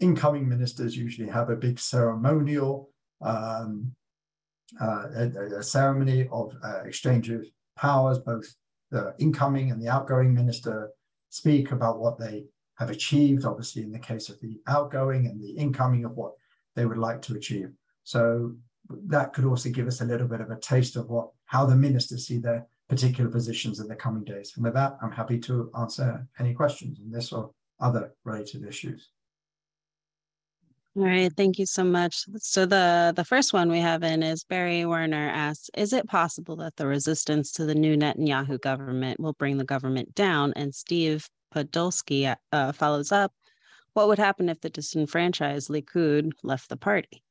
incoming 0.00 0.48
ministers 0.48 0.96
usually 0.96 1.28
have 1.28 1.48
a 1.48 1.56
big 1.56 1.78
ceremonial 1.78 2.90
um, 3.20 3.94
uh, 4.80 5.06
a, 5.14 5.58
a, 5.58 5.62
ceremony 5.62 6.28
of 6.32 6.54
uh, 6.64 6.80
exchange 6.84 7.30
of 7.30 7.46
powers. 7.76 8.18
Both 8.18 8.54
the 8.90 9.14
incoming 9.18 9.70
and 9.70 9.80
the 9.80 9.88
outgoing 9.88 10.34
minister 10.34 10.90
speak 11.30 11.72
about 11.72 12.00
what 12.00 12.18
they 12.18 12.46
have 12.78 12.90
achieved. 12.90 13.44
Obviously, 13.44 13.82
in 13.82 13.92
the 13.92 13.98
case 13.98 14.28
of 14.28 14.40
the 14.40 14.60
outgoing 14.66 15.26
and 15.26 15.42
the 15.42 15.50
incoming, 15.50 16.04
of 16.04 16.12
what 16.12 16.32
they 16.74 16.86
would 16.86 16.98
like 16.98 17.22
to 17.22 17.36
achieve. 17.36 17.70
So 18.04 18.54
that 18.88 19.32
could 19.32 19.44
also 19.44 19.70
give 19.70 19.86
us 19.86 20.00
a 20.00 20.04
little 20.04 20.28
bit 20.28 20.40
of 20.40 20.50
a 20.50 20.58
taste 20.58 20.96
of 20.96 21.08
what 21.08 21.30
how 21.44 21.66
the 21.66 21.76
ministers 21.76 22.26
see 22.26 22.38
their 22.38 22.66
particular 22.88 23.30
positions 23.30 23.80
in 23.80 23.88
the 23.88 23.94
coming 23.94 24.24
days. 24.24 24.52
And 24.54 24.64
with 24.64 24.74
that, 24.74 24.98
I'm 25.02 25.12
happy 25.12 25.38
to 25.40 25.70
answer 25.78 26.26
any 26.38 26.52
questions 26.54 26.98
on 27.00 27.10
this 27.10 27.32
or 27.32 27.50
other 27.80 28.14
related 28.24 28.64
issues. 28.64 29.10
All 30.94 31.04
right, 31.04 31.32
thank 31.34 31.58
you 31.58 31.64
so 31.64 31.84
much. 31.84 32.26
So 32.36 32.66
the 32.66 33.14
the 33.16 33.24
first 33.24 33.54
one 33.54 33.70
we 33.70 33.80
have 33.80 34.02
in 34.02 34.22
is 34.22 34.44
Barry 34.44 34.84
Werner 34.84 35.30
asks, 35.30 35.70
is 35.74 35.94
it 35.94 36.06
possible 36.06 36.56
that 36.56 36.76
the 36.76 36.86
resistance 36.86 37.50
to 37.52 37.64
the 37.64 37.74
new 37.74 37.96
Netanyahu 37.96 38.60
government 38.60 39.18
will 39.18 39.32
bring 39.32 39.56
the 39.56 39.64
government 39.64 40.14
down? 40.14 40.52
And 40.54 40.74
Steve 40.74 41.26
Podolsky 41.54 42.36
uh, 42.52 42.72
follows 42.72 43.10
up, 43.10 43.32
what 43.94 44.08
would 44.08 44.18
happen 44.18 44.50
if 44.50 44.60
the 44.60 44.68
disenfranchised 44.68 45.70
Likud 45.70 46.32
left 46.42 46.68
the 46.68 46.76
party? 46.76 47.22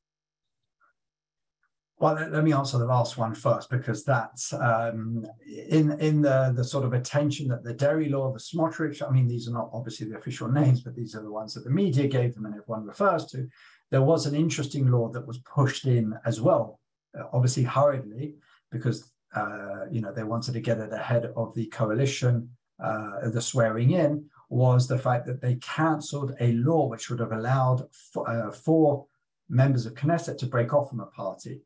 Well, 2.02 2.16
let, 2.16 2.44
me 2.44 2.52
answer 2.52 2.80
the 2.80 2.86
last 2.86 3.20
one 3.20 3.36
first 3.36 3.70
because 3.70 4.04
that's 4.04 4.54
um, 4.54 5.24
in 5.46 5.92
in 6.00 6.24
the 6.24 6.52
the 6.56 6.64
sort 6.64 6.84
of 6.84 6.94
attention 6.94 7.48
that 7.50 7.64
the 7.64 7.76
Deri 7.76 8.10
law, 8.10 8.34
the 8.34 8.40
Smotrich. 8.40 9.08
I 9.08 9.12
mean, 9.12 9.28
these 9.28 9.48
are 9.48 9.54
not 9.54 9.70
obviously 9.72 10.10
the 10.10 10.18
official 10.18 10.48
names, 10.52 10.82
but 10.82 10.96
these 10.96 11.14
are 11.14 11.22
the 11.22 11.32
ones 11.32 11.54
that 11.54 11.64
the 11.64 11.70
media 11.70 12.08
gave 12.08 12.34
them 12.34 12.48
and 12.48 12.56
everyone 12.56 12.88
refers 12.88 13.28
to. 13.28 13.48
There 13.92 14.02
was 14.02 14.26
an 14.26 14.34
interesting 14.34 14.90
law 14.90 15.10
that 15.10 15.28
was 15.28 15.38
pushed 15.40 15.86
in 15.86 16.18
as 16.26 16.42
well, 16.42 16.80
uh, 17.16 17.26
obviously 17.34 17.62
hurriedly 17.62 18.34
because 18.72 19.14
uh, 19.36 19.86
you 19.92 20.02
know 20.02 20.12
they 20.12 20.24
wanted 20.24 20.54
to 20.54 20.60
get 20.60 20.80
it 20.80 20.92
ahead 20.92 21.32
of 21.36 21.54
the 21.54 21.68
coalition, 21.68 22.50
uh, 22.84 23.30
the 23.30 23.42
swearing 23.42 23.92
in. 23.92 24.26
Was 24.50 24.88
the 24.88 24.98
fact 24.98 25.28
that 25.28 25.40
they 25.40 25.58
cancelled 25.58 26.34
a 26.40 26.54
law 26.54 26.88
which 26.88 27.12
would 27.12 27.20
have 27.20 27.32
allowed 27.32 27.82
f- 27.82 28.26
uh, 28.26 28.50
four 28.50 29.06
members 29.50 29.86
of 29.86 29.94
Knesset 29.94 30.40
to 30.40 30.48
break 30.48 30.74
off 30.74 30.90
from 30.90 31.02
a 31.02 31.06
party 31.06 31.62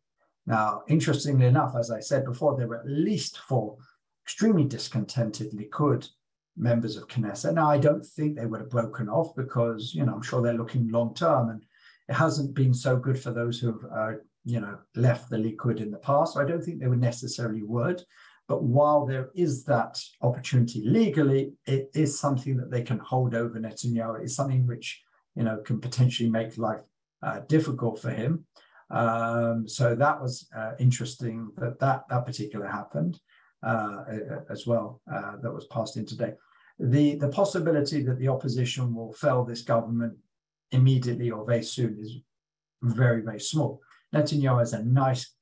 now, 0.46 0.84
interestingly 0.88 1.48
enough, 1.48 1.76
as 1.78 1.90
I 1.90 2.00
said 2.00 2.26
before, 2.26 2.56
there 2.56 2.68
were 2.68 2.80
at 2.80 2.88
least 2.88 3.40
four 3.40 3.78
extremely 4.24 4.64
discontented 4.64 5.52
Likud 5.52 6.08
members 6.58 6.98
of 6.98 7.08
Knesset. 7.08 7.54
Now, 7.54 7.70
I 7.70 7.78
don't 7.78 8.06
think 8.06 8.36
they 8.36 8.46
would 8.46 8.62
have 8.62 8.70
broken 8.70 9.10
off 9.10 9.36
because, 9.36 9.94
you 9.94 10.06
know, 10.06 10.14
I'm 10.14 10.22
sure 10.22 10.42
they're 10.42 10.54
looking 10.54 10.90
long 10.90 11.14
term 11.14 11.50
and 11.50 11.64
it 12.08 12.14
hasn't 12.14 12.54
been 12.54 12.74
so 12.74 12.96
good 12.96 13.20
for 13.20 13.32
those 13.32 13.60
who've, 13.60 13.84
uh, 13.94 14.14
you 14.44 14.60
know, 14.60 14.78
left 14.96 15.30
the 15.30 15.38
Likud 15.38 15.80
in 15.80 15.92
the 15.92 15.98
past. 15.98 16.34
So 16.34 16.42
I 16.42 16.46
don't 16.46 16.64
think 16.64 16.80
they 16.80 16.88
would 16.88 17.02
necessarily 17.02 17.64
would. 17.64 18.04
But 18.48 18.64
while 18.64 19.06
there 19.08 19.32
is 19.34 19.66
that 19.66 20.00
opportunity 20.22 20.84
legally, 20.86 21.54
it 21.66 21.90
is 21.96 22.20
something 22.20 22.58
that 22.58 22.70
they 22.70 22.84
can 22.84 23.00
hold 23.00 23.34
over 23.34 23.60
Netanyahu. 23.60 24.22
It's 24.22 24.36
something 24.36 24.68
which, 24.68 25.02
you 25.36 25.44
know, 25.44 25.58
can 25.66 25.82
potentially 25.82 26.30
make 26.30 26.58
life 26.58 26.82
uh, 27.24 27.40
difficult 27.48 28.00
for 28.00 28.12
him. 28.12 28.46
Um, 28.91 29.67
so 29.67 29.95
that 29.95 30.21
was 30.21 30.48
uh, 30.56 30.74
interesting 30.80 31.50
that, 31.58 31.80
that 31.80 32.04
that 32.10 32.26
particular 32.26 32.67
happened 32.67 33.19
uh, 33.63 34.04
as 34.50 34.67
well. 34.67 35.02
Uh, 35.12 35.34
that 35.41 35.52
was 35.52 35.65
passed 35.67 35.98
in 35.98 36.06
today. 36.06 36.34
The 36.80 37.15
the 37.15 37.30
possibility 37.30 38.04
that 38.04 38.19
the 38.19 38.28
opposition 38.28 38.93
will 38.93 39.13
fell 39.13 39.43
this 39.43 39.62
government 39.62 40.17
immediately 40.71 41.32
or 41.32 41.45
very 41.45 41.63
soon 41.63 41.98
is 42.00 42.17
very 42.84 43.21
very 43.21 43.39
small. 43.39 43.82
Netanyahu 44.13 44.60
has 44.60 44.74
a 44.74 44.84
nice 44.84 45.36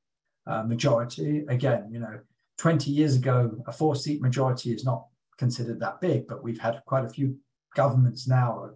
uh, 0.48 0.64
majority. 0.64 1.44
Again, 1.50 1.90
you 1.92 2.00
know, 2.00 2.20
20 2.58 2.92
years 2.92 3.16
ago, 3.16 3.52
a 3.68 3.72
four 3.72 3.96
seat 3.96 4.22
majority 4.22 4.72
is 4.72 4.86
not 4.86 5.06
considered 5.38 5.80
that 5.80 6.02
big, 6.02 6.28
but 6.28 6.44
we've 6.44 6.60
had 6.60 6.82
quite 6.86 7.06
a 7.06 7.10
few 7.10 7.38
governments 7.76 8.28
now, 8.28 8.70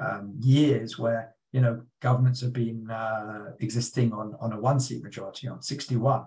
um, 0.00 0.34
years 0.40 0.98
where 0.98 1.34
you 1.52 1.60
know, 1.60 1.82
governments 2.00 2.40
have 2.40 2.52
been 2.52 2.90
uh, 2.90 3.52
existing 3.60 4.12
on, 4.12 4.36
on 4.40 4.52
a 4.52 4.60
one 4.60 4.80
seat 4.80 5.02
majority 5.02 5.48
on 5.48 5.62
61. 5.62 6.24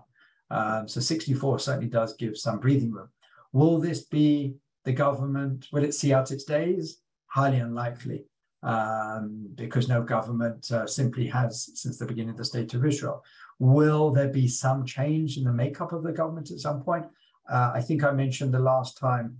Um, 0.49 0.87
so 0.87 0.99
64 0.99 1.59
certainly 1.59 1.89
does 1.89 2.15
give 2.15 2.37
some 2.37 2.59
breathing 2.59 2.91
room. 2.91 3.09
Will 3.53 3.79
this 3.79 4.03
be 4.03 4.55
the 4.83 4.91
government? 4.91 5.67
Will 5.71 5.83
it 5.83 5.93
see 5.93 6.13
out 6.13 6.31
its 6.31 6.43
days? 6.43 6.99
Highly 7.27 7.59
unlikely, 7.59 8.25
um, 8.61 9.49
because 9.55 9.87
no 9.87 10.03
government 10.03 10.69
uh, 10.71 10.85
simply 10.85 11.27
has 11.27 11.69
since 11.73 11.97
the 11.97 12.05
beginning 12.05 12.31
of 12.31 12.37
the 12.37 12.45
state 12.45 12.73
of 12.73 12.85
Israel. 12.85 13.23
Will 13.59 14.11
there 14.11 14.27
be 14.27 14.47
some 14.47 14.85
change 14.85 15.37
in 15.37 15.45
the 15.45 15.53
makeup 15.53 15.93
of 15.93 16.03
the 16.03 16.11
government 16.11 16.51
at 16.51 16.59
some 16.59 16.83
point? 16.83 17.05
Uh, 17.49 17.71
I 17.73 17.81
think 17.81 18.03
I 18.03 18.11
mentioned 18.11 18.53
the 18.53 18.59
last 18.59 18.97
time 18.97 19.37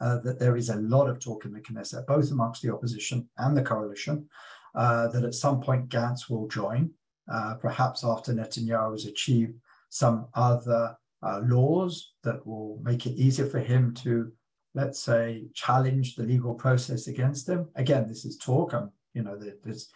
uh, 0.00 0.18
that 0.20 0.38
there 0.38 0.56
is 0.56 0.70
a 0.70 0.76
lot 0.76 1.08
of 1.08 1.18
talk 1.18 1.44
in 1.44 1.52
the 1.52 1.60
Knesset, 1.60 2.06
both 2.06 2.30
amongst 2.30 2.62
the 2.62 2.72
opposition 2.72 3.28
and 3.38 3.56
the 3.56 3.62
coalition, 3.62 4.28
uh, 4.74 5.08
that 5.08 5.24
at 5.24 5.34
some 5.34 5.60
point 5.60 5.88
Gantz 5.88 6.28
will 6.28 6.48
join, 6.48 6.90
uh, 7.30 7.54
perhaps 7.54 8.04
after 8.04 8.32
Netanyahu 8.32 8.92
has 8.92 9.06
achieved 9.06 9.54
some 9.88 10.26
other 10.34 10.96
uh, 11.22 11.40
laws 11.44 12.12
that 12.22 12.46
will 12.46 12.80
make 12.82 13.06
it 13.06 13.16
easier 13.16 13.46
for 13.46 13.58
him 13.58 13.92
to, 13.94 14.32
let's 14.74 15.00
say, 15.00 15.44
challenge 15.54 16.14
the 16.14 16.22
legal 16.22 16.54
process 16.54 17.08
against 17.08 17.48
him. 17.48 17.68
Again, 17.76 18.08
this 18.08 18.24
is 18.24 18.38
talk. 18.38 18.72
I'm, 18.72 18.90
you 19.14 19.22
know, 19.22 19.38
there's 19.64 19.90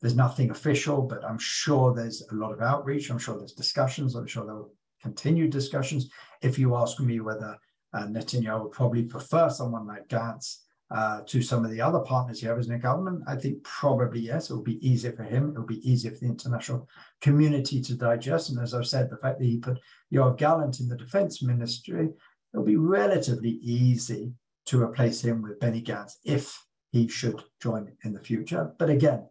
there's 0.00 0.16
nothing 0.16 0.50
official, 0.50 1.00
but 1.00 1.24
I'm 1.24 1.38
sure 1.38 1.94
there's 1.94 2.22
a 2.30 2.34
lot 2.34 2.52
of 2.52 2.60
outreach. 2.60 3.10
I'm 3.10 3.18
sure 3.18 3.38
there's 3.38 3.52
discussions. 3.52 4.14
I'm 4.14 4.26
sure 4.26 4.44
there 4.44 4.54
will 4.54 4.74
continue 5.00 5.48
discussions. 5.48 6.10
If 6.42 6.58
you 6.58 6.76
ask 6.76 7.00
me 7.00 7.20
whether 7.20 7.56
uh, 7.94 8.06
Netanyahu 8.06 8.64
would 8.64 8.72
probably 8.72 9.04
prefer 9.04 9.48
someone 9.48 9.86
like 9.86 10.08
Gantz 10.08 10.58
uh, 10.94 11.20
to 11.26 11.42
some 11.42 11.64
of 11.64 11.72
the 11.72 11.80
other 11.80 11.98
partners 11.98 12.40
he 12.40 12.46
has 12.46 12.66
in 12.66 12.72
the 12.72 12.78
government? 12.78 13.22
I 13.26 13.34
think 13.34 13.62
probably 13.64 14.20
yes. 14.20 14.48
It 14.48 14.54
will 14.54 14.62
be 14.62 14.86
easier 14.86 15.12
for 15.12 15.24
him. 15.24 15.50
It 15.50 15.58
will 15.58 15.66
be 15.66 15.90
easier 15.90 16.12
for 16.12 16.20
the 16.20 16.26
international 16.26 16.88
community 17.20 17.82
to 17.82 17.94
digest. 17.94 18.50
And 18.50 18.60
as 18.60 18.74
I've 18.74 18.86
said, 18.86 19.10
the 19.10 19.16
fact 19.16 19.40
that 19.40 19.44
he 19.44 19.58
put 19.58 19.80
Yoav 20.12 20.38
Gallant 20.38 20.78
in 20.78 20.88
the 20.88 20.96
defense 20.96 21.42
ministry, 21.42 22.10
it'll 22.52 22.64
be 22.64 22.76
relatively 22.76 23.58
easy 23.62 24.32
to 24.66 24.80
replace 24.80 25.20
him 25.20 25.42
with 25.42 25.58
Benny 25.58 25.82
Gantz 25.82 26.14
if 26.24 26.64
he 26.92 27.08
should 27.08 27.42
join 27.60 27.90
in 28.04 28.12
the 28.12 28.20
future. 28.20 28.72
But 28.78 28.88
again, 28.88 29.26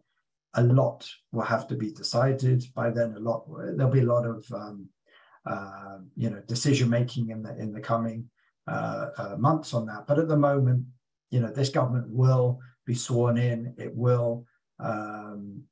a 0.52 0.62
lot 0.62 1.08
will 1.32 1.42
have 1.42 1.66
to 1.68 1.74
be 1.74 1.90
decided 1.90 2.62
by 2.74 2.90
then. 2.90 3.14
A 3.16 3.20
lot 3.20 3.46
there'll 3.74 3.90
be 3.90 4.00
a 4.00 4.12
lot 4.14 4.26
of 4.26 4.44
um, 4.52 4.86
uh, 5.46 5.98
you 6.14 6.28
know 6.30 6.40
decision 6.46 6.90
making 6.90 7.30
in 7.30 7.42
the 7.42 7.56
in 7.56 7.72
the 7.72 7.80
coming 7.80 8.28
uh, 8.68 9.08
uh, 9.16 9.36
months 9.38 9.74
on 9.74 9.86
that. 9.86 10.06
But 10.06 10.18
at 10.18 10.28
the 10.28 10.36
moment, 10.36 10.84
you 11.34 11.40
know, 11.40 11.50
this 11.50 11.68
government 11.68 12.08
will 12.08 12.60
be 12.86 12.94
sworn 12.94 13.36
in. 13.38 13.74
It 13.76 13.92
will, 13.92 14.46
um, 14.78 15.62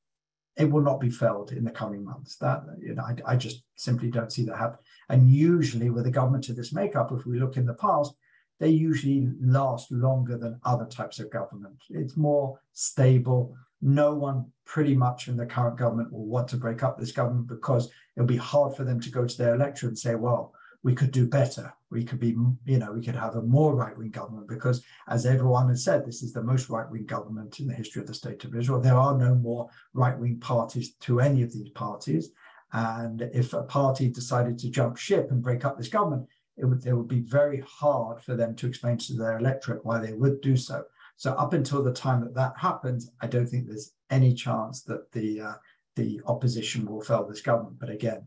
it 0.57 0.65
will 0.65 0.83
not 0.83 0.99
be 0.99 1.09
felled 1.09 1.53
in 1.53 1.63
the 1.65 1.71
coming 1.71 2.05
months. 2.05 2.35
That 2.39 2.65
you 2.81 2.97
know, 2.97 3.05
I, 3.05 3.15
I 3.25 3.37
just 3.37 3.63
simply 3.77 4.11
don't 4.11 4.33
see 4.33 4.45
that 4.47 4.57
happen. 4.57 4.81
And 5.09 5.31
usually, 5.31 5.89
with 5.91 6.07
a 6.09 6.11
government 6.11 6.49
of 6.49 6.57
this 6.57 6.73
makeup, 6.73 7.13
if 7.13 7.27
we 7.27 7.39
look 7.39 7.57
in 7.57 7.65
the 7.65 7.75
past, 7.75 8.13
they 8.59 8.71
usually 8.71 9.29
last 9.41 9.93
longer 9.93 10.37
than 10.37 10.59
other 10.65 10.87
types 10.87 11.21
of 11.21 11.31
government. 11.31 11.77
It's 11.91 12.17
more 12.17 12.59
stable. 12.73 13.55
No 13.81 14.15
one 14.15 14.51
pretty 14.65 14.97
much 14.97 15.29
in 15.29 15.37
the 15.37 15.47
current 15.47 15.79
government 15.79 16.13
will 16.13 16.27
want 16.27 16.49
to 16.49 16.57
break 16.57 16.83
up 16.83 16.99
this 16.99 17.13
government 17.13 17.47
because 17.47 17.89
it'll 18.17 18.27
be 18.27 18.37
hard 18.37 18.75
for 18.75 18.83
them 18.83 19.01
to 19.01 19.11
go 19.11 19.27
to 19.27 19.39
their 19.39 19.55
electorate 19.55 19.91
and 19.91 19.99
say, 19.99 20.17
well, 20.17 20.55
we 20.83 20.93
could 20.93 21.13
do 21.13 21.27
better. 21.29 21.73
We 21.93 22.05
could 22.05 22.19
be, 22.19 22.35
you 22.65 22.79
know, 22.79 22.93
we 22.93 23.05
could 23.05 23.15
have 23.17 23.37
a 23.37 23.43
more 23.43 23.75
right 23.75 23.97
wing 23.97 24.11
government 24.11 24.49
because, 24.49 24.85
as 25.09 25.27
everyone 25.27 25.69
has 25.69 25.85
said, 25.85 26.05
this 26.05 26.23
is 26.23 26.33
the 26.33 26.43
most 26.43 26.71
right 26.71 26.91
wing 26.91 27.05
government 27.05 27.61
in 27.61 27.67
the 27.67 27.75
history 27.75 28.01
of 28.01 28.09
the 28.09 28.15
state 28.15 28.43
of 28.45 28.57
Israel. 28.57 28.81
There 28.81 28.99
are 28.99 29.17
no 29.17 29.35
more 29.35 29.69
right 29.93 30.19
wing 30.19 30.41
parties 30.41 30.95
to 31.01 31.21
any 31.21 31.43
of 31.43 31.53
these 31.53 31.71
parties. 31.71 32.31
And 32.73 33.23
if 33.35 33.53
a 33.53 33.63
party 33.63 34.09
decided 34.09 34.59
to 34.59 34.71
jump 34.71 34.97
ship 34.97 35.31
and 35.31 35.43
break 35.43 35.65
up 35.65 35.77
this 35.77 35.89
government, 35.89 36.27
it 36.57 36.65
would, 36.65 36.87
it 36.87 36.95
would 36.95 37.09
be 37.09 37.21
very 37.21 37.63
hard 37.67 38.23
for 38.23 38.35
them 38.35 38.57
to 38.57 38.67
explain 38.67 38.97
to 38.99 39.15
their 39.15 39.39
electorate 39.39 39.85
why 39.85 39.99
they 39.99 40.15
would 40.15 40.41
do 40.41 40.57
so. 40.57 40.83
So 41.17 41.33
up 41.35 41.53
until 41.53 41.83
the 41.83 41.93
time 41.93 42.21
that 42.23 42.35
that 42.35 42.55
happens, 42.57 43.11
I 43.21 43.27
don't 43.27 43.47
think 43.47 43.67
there's 43.67 43.93
any 44.11 44.35
chance 44.35 44.83
that 44.85 45.13
the 45.13 45.41
uh, 45.41 45.55
the 45.97 46.21
opposition 46.27 46.87
will 46.87 47.03
fail 47.03 47.27
this 47.27 47.43
government. 47.43 47.79
But 47.79 47.91
again, 47.91 48.27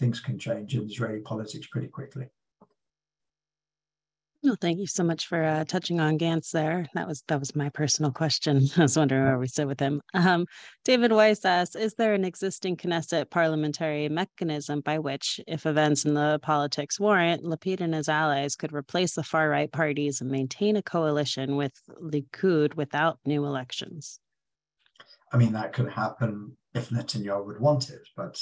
things 0.00 0.20
can 0.20 0.38
change 0.38 0.74
in 0.74 0.84
Israeli 0.84 1.20
politics 1.20 1.68
pretty 1.68 1.88
quickly. 1.88 2.26
Well, 4.44 4.58
thank 4.60 4.78
you 4.78 4.86
so 4.86 5.02
much 5.02 5.26
for 5.26 5.42
uh, 5.42 5.64
touching 5.64 6.00
on 6.00 6.18
Gantz 6.18 6.50
there. 6.50 6.86
That 6.92 7.08
was 7.08 7.22
that 7.28 7.40
was 7.40 7.56
my 7.56 7.70
personal 7.70 8.12
question. 8.12 8.68
I 8.76 8.82
was 8.82 8.94
wondering 8.94 9.24
where 9.24 9.38
we 9.38 9.48
sit 9.48 9.66
with 9.66 9.80
him. 9.80 10.02
Um, 10.12 10.44
David 10.84 11.12
Weiss 11.12 11.46
asks, 11.46 11.74
is 11.74 11.94
there 11.94 12.12
an 12.12 12.26
existing 12.26 12.76
Knesset 12.76 13.30
parliamentary 13.30 14.10
mechanism 14.10 14.82
by 14.82 14.98
which, 14.98 15.40
if 15.46 15.64
events 15.64 16.04
in 16.04 16.12
the 16.12 16.38
politics 16.42 17.00
warrant, 17.00 17.42
Lapid 17.42 17.80
and 17.80 17.94
his 17.94 18.10
allies 18.10 18.54
could 18.54 18.74
replace 18.74 19.14
the 19.14 19.22
far-right 19.22 19.72
parties 19.72 20.20
and 20.20 20.30
maintain 20.30 20.76
a 20.76 20.82
coalition 20.82 21.56
with 21.56 21.72
Likud 22.02 22.74
without 22.74 23.18
new 23.24 23.46
elections? 23.46 24.20
I 25.32 25.38
mean, 25.38 25.54
that 25.54 25.72
could 25.72 25.88
happen 25.88 26.54
if 26.74 26.90
Netanyahu 26.90 27.46
would 27.46 27.60
want 27.60 27.88
it, 27.88 28.02
but 28.14 28.38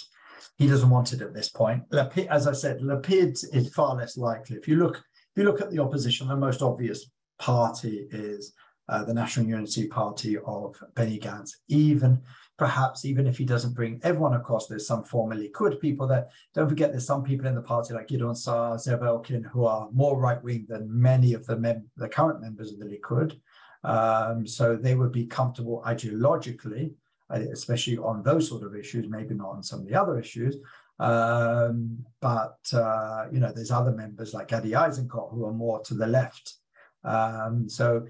he 0.58 0.66
doesn't 0.66 0.90
want 0.90 1.12
it 1.12 1.22
at 1.22 1.32
this 1.32 1.48
point. 1.48 1.88
Lapid, 1.90 2.26
as 2.26 2.48
I 2.48 2.54
said, 2.54 2.80
Lapid 2.80 3.38
is 3.54 3.72
far 3.72 3.94
less 3.94 4.16
likely. 4.16 4.56
If 4.56 4.66
you 4.66 4.74
look 4.74 5.00
if 5.34 5.40
you 5.42 5.44
look 5.44 5.62
at 5.62 5.70
the 5.70 5.78
opposition, 5.78 6.28
the 6.28 6.36
most 6.36 6.60
obvious 6.60 7.10
party 7.38 8.06
is 8.10 8.52
uh, 8.88 9.02
the 9.04 9.14
National 9.14 9.46
Unity 9.46 9.86
Party 9.86 10.36
of 10.44 10.76
Benny 10.94 11.18
Gantz. 11.18 11.52
Even 11.68 12.20
perhaps, 12.58 13.06
even 13.06 13.26
if 13.26 13.38
he 13.38 13.44
doesn't 13.44 13.74
bring 13.74 13.98
everyone 14.02 14.34
across, 14.34 14.66
there's 14.66 14.86
some 14.86 15.04
former 15.04 15.34
Likud 15.34 15.80
people 15.80 16.06
there. 16.06 16.28
Don't 16.54 16.68
forget, 16.68 16.90
there's 16.90 17.06
some 17.06 17.22
people 17.22 17.46
in 17.46 17.54
the 17.54 17.62
party 17.62 17.94
like 17.94 18.08
Gideon 18.08 18.34
Saar, 18.34 18.76
Zev 18.76 19.02
Elkin, 19.02 19.42
who 19.44 19.64
are 19.64 19.88
more 19.92 20.20
right 20.20 20.42
wing 20.42 20.66
than 20.68 20.86
many 20.88 21.32
of 21.32 21.46
the 21.46 21.56
mem- 21.56 21.88
the 21.96 22.08
current 22.08 22.42
members 22.42 22.70
of 22.70 22.78
the 22.78 22.84
Likud. 22.84 23.40
Um, 23.84 24.46
so 24.46 24.76
they 24.76 24.94
would 24.94 25.12
be 25.12 25.26
comfortable 25.26 25.82
ideologically, 25.86 26.92
uh, 27.30 27.40
especially 27.52 27.96
on 27.96 28.22
those 28.22 28.48
sort 28.48 28.64
of 28.64 28.76
issues. 28.76 29.08
Maybe 29.08 29.34
not 29.34 29.50
on 29.50 29.62
some 29.62 29.80
of 29.80 29.88
the 29.88 29.94
other 29.94 30.18
issues, 30.18 30.56
um, 31.02 31.98
but 32.20 32.58
uh, 32.72 33.26
you 33.32 33.40
know, 33.40 33.52
there's 33.52 33.72
other 33.72 33.90
members 33.90 34.32
like 34.32 34.48
Gadi 34.48 34.70
Eisenkot 34.70 35.32
who 35.32 35.44
are 35.46 35.52
more 35.52 35.82
to 35.82 35.94
the 35.94 36.06
left. 36.06 36.54
Um, 37.02 37.68
so, 37.68 38.06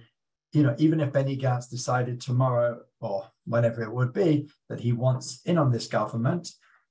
you 0.53 0.63
know, 0.63 0.75
even 0.77 1.01
if 1.01 1.11
Benny 1.11 1.39
Gantz 1.39 1.71
decided 1.71 2.21
tomorrow 2.21 2.83
or 3.01 3.27
whenever 3.47 3.83
it 3.83 3.91
would 3.91 4.13
be 4.13 4.51
that 4.69 4.79
he 4.79 4.93
wants 4.93 5.41
in 5.47 5.57
on 5.57 5.73
this 5.73 5.87
government, 5.87 6.51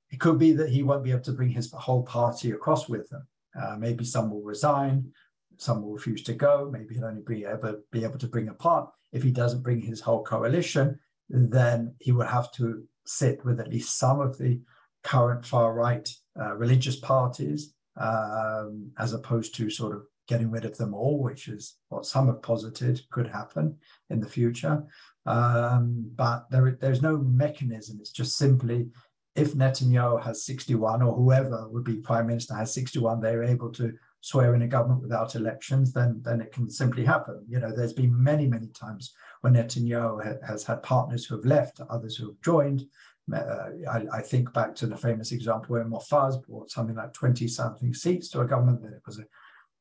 it 0.09 0.19
could 0.19 0.39
be 0.39 0.53
that 0.53 0.69
he 0.69 0.81
won't 0.81 1.03
be 1.03 1.11
able 1.11 1.21
to 1.21 1.33
bring 1.33 1.49
his 1.49 1.71
whole 1.71 2.01
party 2.01 2.49
across 2.49 2.89
with 2.89 3.11
him. 3.11 3.27
Uh, 3.61 3.75
maybe 3.77 4.03
some 4.03 4.31
will 4.31 4.41
resign, 4.41 5.11
some 5.57 5.83
will 5.83 5.93
refuse 5.93 6.23
to 6.23 6.33
go. 6.33 6.67
Maybe 6.73 6.95
he'll 6.95 7.05
only 7.05 7.21
be 7.21 7.45
able, 7.45 7.79
be 7.91 8.03
able 8.03 8.17
to 8.17 8.27
bring 8.27 8.49
a 8.49 8.55
part. 8.55 8.89
If 9.11 9.21
he 9.21 9.29
doesn't 9.29 9.61
bring 9.61 9.81
his 9.81 10.01
whole 10.01 10.23
coalition, 10.23 10.97
then 11.29 11.93
he 11.99 12.11
will 12.11 12.25
have 12.25 12.51
to 12.53 12.87
sit 13.05 13.45
with 13.45 13.59
at 13.59 13.69
least 13.69 13.99
some 13.99 14.19
of 14.19 14.39
the 14.39 14.59
current 15.03 15.45
far 15.45 15.73
right 15.73 16.07
uh, 16.39 16.55
religious 16.55 16.97
parties, 16.99 17.73
um, 17.97 18.91
as 18.97 19.13
opposed 19.13 19.55
to 19.55 19.69
sort 19.69 19.95
of 19.95 20.03
getting 20.27 20.51
rid 20.51 20.65
of 20.65 20.77
them 20.77 20.93
all, 20.93 21.21
which 21.21 21.47
is 21.47 21.75
what 21.89 22.05
some 22.05 22.27
have 22.27 22.41
posited 22.41 23.01
could 23.11 23.27
happen 23.27 23.77
in 24.09 24.19
the 24.19 24.29
future. 24.29 24.83
Um, 25.25 26.09
but 26.15 26.49
there, 26.49 26.77
there's 26.79 27.01
no 27.01 27.17
mechanism. 27.17 27.97
It's 27.99 28.11
just 28.11 28.37
simply 28.37 28.87
if 29.35 29.53
Netanyahu 29.53 30.21
has 30.23 30.45
61 30.45 31.01
or 31.01 31.13
whoever 31.13 31.67
would 31.69 31.83
be 31.83 31.97
prime 31.97 32.27
minister 32.27 32.53
has 32.53 32.73
61, 32.73 33.21
they're 33.21 33.43
able 33.43 33.71
to 33.73 33.93
swear 34.19 34.53
in 34.53 34.61
a 34.61 34.67
government 34.67 35.01
without 35.01 35.35
elections, 35.35 35.93
then, 35.93 36.21
then 36.23 36.41
it 36.41 36.51
can 36.51 36.69
simply 36.69 37.03
happen. 37.03 37.43
You 37.47 37.59
know, 37.59 37.71
there's 37.75 37.93
been 37.93 38.23
many, 38.23 38.45
many 38.45 38.67
times 38.67 39.13
when 39.41 39.53
Netanyahu 39.53 40.23
ha- 40.23 40.45
has 40.45 40.63
had 40.63 40.83
partners 40.83 41.25
who 41.25 41.35
have 41.35 41.45
left, 41.45 41.79
others 41.89 42.15
who 42.15 42.27
have 42.27 42.41
joined, 42.43 42.85
I, 43.34 44.05
I, 44.13 44.21
think 44.21 44.51
back 44.53 44.75
to 44.75 44.88
the 44.88 44.97
famous 44.97 45.31
example 45.31 45.73
where 45.73 45.86
Mofaz 45.86 46.45
brought 46.45 46.71
something 46.71 46.95
like 46.95 47.13
20 47.13 47.47
something 47.47 47.93
seats 47.93 48.29
to 48.29 48.41
a 48.41 48.45
government. 48.45 48.81
That 48.81 48.93
it 48.93 49.01
was 49.05 49.19
a, 49.19 49.25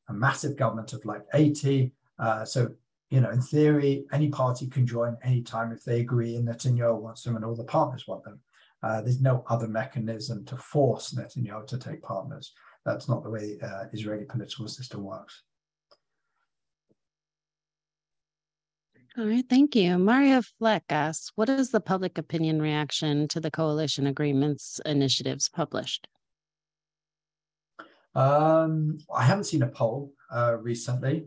a 0.09 0.13
massive 0.13 0.57
government 0.57 0.93
of 0.93 1.05
like 1.05 1.23
80. 1.35 1.93
Uh, 2.19 2.45
so, 2.45 2.69
you 3.11 3.21
know, 3.21 3.31
in 3.31 3.41
theory, 3.41 4.05
any 4.13 4.29
party 4.29 4.69
can 4.69 4.87
join 4.87 5.17
anytime 5.25 5.73
if 5.73 5.85
they 5.85 6.01
agree 6.01 6.37
and 6.37 6.47
Netanyahu 6.47 7.01
wants 7.01 7.23
them 7.23 7.37
and 7.37 7.45
all 7.45 7.57
the 7.57 7.65
partners 7.65 8.07
want 8.07 8.25
them. 8.25 8.41
Uh, 8.83 9.03
there's 9.03 9.21
no 9.21 9.45
other 9.49 9.69
mechanism 9.69 10.45
to 10.47 10.57
force 10.57 11.13
Netanyahu 11.13 11.67
to 11.67 11.79
take 11.79 12.03
partners. 12.03 12.53
That's 12.85 13.09
not 13.09 13.23
the 13.23 13.31
way 13.31 13.59
uh, 13.63 13.85
Israeli 13.93 14.25
political 14.25 14.69
system 14.69 15.03
works. 15.03 15.43
All 19.19 19.27
right, 19.27 19.45
thank 19.49 19.75
you. 19.75 19.99
Maria 19.99 20.41
Fleck 20.41 20.85
asks, 20.89 21.33
what 21.35 21.49
is 21.49 21.73
the 21.73 21.81
public 21.81 22.17
opinion 22.17 22.63
reaction 22.63 23.27
to 23.29 23.41
the 23.41 23.51
coalition 23.51 24.07
agreements 24.07 24.81
initiatives 24.87 25.49
published? 25.49 26.07
Um, 28.15 28.99
I 29.13 29.25
haven't 29.25 29.45
seen 29.45 29.63
a 29.63 29.69
poll 29.69 30.13
uh, 30.33 30.57
recently, 30.61 31.27